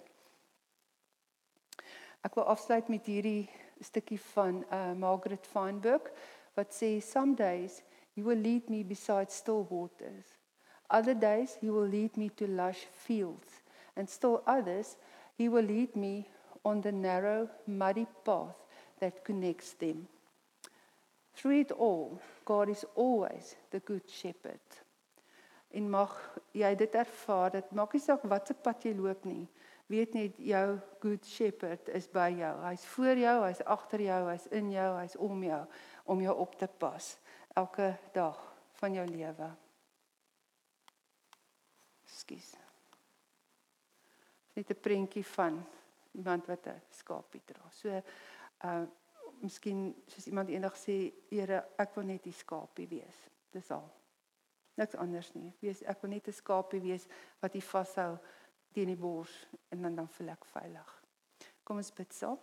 Ek 2.24 2.38
wil 2.40 2.48
afsluit 2.48 2.88
met 2.92 3.10
hierdie 3.12 3.50
stukkie 3.84 4.20
van 4.32 4.62
uh, 4.72 4.94
Margaret 4.96 5.44
Feinberg 5.52 6.08
wat 6.58 6.74
sê 6.74 7.00
some 7.02 7.36
days 7.36 7.84
he 8.16 8.24
will 8.24 8.40
lead 8.40 8.70
me 8.70 8.84
beside 8.84 9.32
still 9.32 9.68
waters. 9.70 10.26
Other 10.90 11.14
days 11.14 11.58
he 11.62 11.70
will 11.70 11.88
lead 11.88 12.18
me 12.18 12.30
to 12.30 12.48
lush 12.48 12.88
fields 13.06 13.62
and 13.96 14.10
still 14.10 14.42
others 14.48 14.98
he 15.38 15.50
will 15.50 15.64
lead 15.64 15.96
me 15.96 16.28
on 16.66 16.82
the 16.82 16.92
narrow 16.92 17.50
muddy 17.68 18.08
path 18.26 18.58
that 19.00 19.24
connects 19.24 19.74
them. 19.74 20.08
Through 21.36 21.60
it 21.60 21.72
all 21.72 22.20
god 22.44 22.70
is 22.70 22.86
always 22.96 23.56
the 23.70 23.80
good 23.80 24.10
shepherd. 24.10 24.66
En 25.72 25.90
mag 25.90 26.14
jy 26.56 26.74
dit 26.80 26.94
ervaar 26.96 27.52
dat 27.52 27.72
maak 27.76 27.94
nie 27.94 28.02
saak 28.02 28.24
watse 28.26 28.56
pad 28.64 28.82
jy 28.82 28.96
loop 28.98 29.26
nie 29.30 29.46
weet 29.88 30.14
net 30.14 30.40
jou 30.44 30.80
good 31.00 31.26
shepherd 31.26 31.90
is 31.96 32.08
by 32.12 32.28
jou. 32.36 32.54
Hy's 32.66 32.86
voor 32.92 33.20
jou 33.22 33.36
hy's 33.46 33.62
agter 33.64 34.04
jou 34.04 34.20
hy's 34.28 34.48
in 34.52 34.72
jou 34.74 34.90
hy's 34.98 35.16
om 35.24 35.44
jou 35.48 35.62
om 36.08 36.22
jou 36.22 36.36
op 36.38 36.56
te 36.56 36.68
pas 36.68 37.18
elke 37.58 37.98
dag 38.14 38.38
van 38.80 38.94
jou 38.94 39.08
lewe. 39.08 39.50
Skus. 42.06 42.56
Net 44.54 44.70
'n 44.70 44.80
prentjie 44.82 45.26
van 45.26 45.66
iemand 46.12 46.46
wat 46.46 46.68
'n 46.68 46.82
skaapie 46.90 47.42
dra. 47.46 47.70
So 47.72 48.02
uh 48.64 48.86
miskien 49.42 50.04
soos 50.08 50.28
iemand 50.28 50.50
eendag 50.50 50.78
sê, 50.78 51.14
Here, 51.30 51.66
ek 51.78 51.96
wil 51.96 52.04
net 52.04 52.24
die 52.24 52.34
skaapie 52.34 52.88
wees. 52.88 53.30
Dis 53.52 53.72
al. 53.72 53.92
Niks 54.78 54.96
anders 54.96 55.34
nie. 55.34 55.54
Wees 55.60 55.82
ek 55.84 56.02
wil 56.02 56.10
net 56.10 56.28
'n 56.28 56.34
skaapie 56.34 56.82
wees 56.82 57.08
wat 57.40 57.54
jy 57.54 57.62
vashou 57.62 58.18
teen 58.74 58.88
die 58.88 58.96
bors 58.96 59.48
en 59.70 59.82
dan 59.82 59.96
dan 59.96 60.08
voel 60.08 60.30
ek 60.30 60.46
veilig. 60.46 61.04
Kom 61.64 61.78
ons 61.78 61.94
bid 61.94 62.14
saam. 62.14 62.40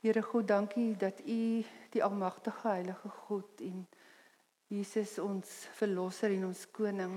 Here 0.00 0.22
God, 0.22 0.46
dankie 0.46 0.96
dat 0.96 1.20
U 1.26 1.64
die 1.90 2.02
almagtige 2.04 2.68
heilige 2.68 3.08
God 3.08 3.60
en 3.60 3.80
Jesus 4.70 5.16
ons 5.18 5.50
verlosser 5.74 6.30
en 6.36 6.44
ons 6.46 6.60
koning 6.70 7.16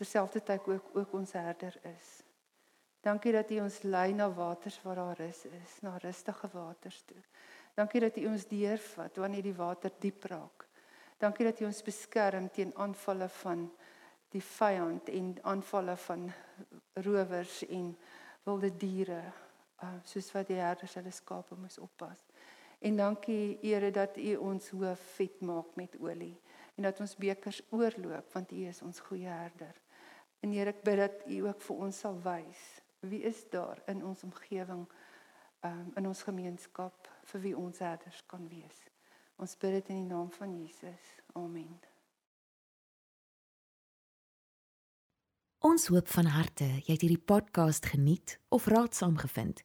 terselfdertyd 0.00 0.68
ook 0.72 0.96
ook 0.96 1.12
ons 1.18 1.34
herder 1.36 1.76
is. 1.90 2.08
Dankie 3.04 3.34
dat 3.36 3.52
U 3.52 3.58
ons 3.66 3.76
lei 3.82 4.14
na 4.16 4.30
waters 4.32 4.78
waar 4.82 4.96
daar 4.96 5.20
rus 5.20 5.42
is, 5.44 5.74
na 5.84 5.98
rustige 6.00 6.48
waters 6.52 7.02
toe. 7.04 7.20
Dankie 7.76 8.00
dat 8.00 8.16
U 8.16 8.24
ons 8.32 8.48
deurvat 8.48 9.20
wanneer 9.20 9.44
die 9.50 9.54
water 9.60 9.92
diep 10.00 10.24
raak. 10.32 10.64
Dankie 11.20 11.50
dat 11.50 11.60
U 11.60 11.68
ons 11.68 11.82
beskerm 11.84 12.48
teen 12.48 12.72
aanvalle 12.80 13.28
van 13.42 13.68
die 14.32 14.44
vyand 14.56 15.12
en 15.12 15.36
aanvalle 15.52 16.00
van 16.08 16.30
rowers 17.04 17.60
en 17.68 17.92
wilde 18.48 18.72
diere 18.76 19.20
uh, 19.82 19.98
soos 20.04 20.30
wat 20.32 20.48
die 20.48 20.60
herders 20.60 20.94
hulle 20.98 21.12
skape 21.14 21.56
moes 21.58 21.78
oppas. 21.78 22.22
En 22.80 22.96
dankie 22.96 23.58
Here 23.62 23.90
dat 23.90 24.16
U 24.16 24.36
ons 24.36 24.70
hoof 24.72 25.00
vet 25.16 25.40
maak 25.44 25.74
met 25.76 25.96
olie 26.00 26.36
en 26.76 26.86
dat 26.88 27.00
ons 27.00 27.16
bekers 27.16 27.62
oorloop 27.70 28.32
want 28.32 28.52
U 28.52 28.60
is 28.68 28.82
ons 28.82 29.00
goeie 29.10 29.28
herder. 29.28 29.74
En 30.40 30.52
Here 30.52 30.72
ek 30.72 30.84
bid 30.84 31.02
dat 31.02 31.26
U 31.26 31.42
ook 31.48 31.60
vir 31.66 31.84
ons 31.88 31.98
sal 32.06 32.16
wys 32.24 32.68
wie 33.00 33.22
is 33.24 33.44
daar 33.48 33.82
in 33.88 34.04
ons 34.04 34.22
omgewing 34.22 34.86
um, 35.64 35.92
in 35.96 36.06
ons 36.06 36.22
gemeenskap 36.22 37.08
vir 37.32 37.40
wie 37.40 37.54
ons 37.56 37.78
herders 37.80 38.22
kan 38.28 38.44
wees. 38.48 38.82
Ons 39.40 39.56
bid 39.56 39.78
dit 39.78 39.94
in 39.94 40.02
die 40.02 40.10
naam 40.10 40.28
van 40.36 40.52
Jesus. 40.52 41.14
Amen. 41.32 41.78
Ons 45.64 45.88
hoop 45.92 46.08
van 46.08 46.28
harte 46.32 46.64
jy 46.64 46.94
het 46.94 47.04
hierdie 47.04 47.24
podcast 47.32 47.88
geniet 47.92 48.38
of 48.48 48.68
raadsaam 48.68 49.16
gevind. 49.20 49.64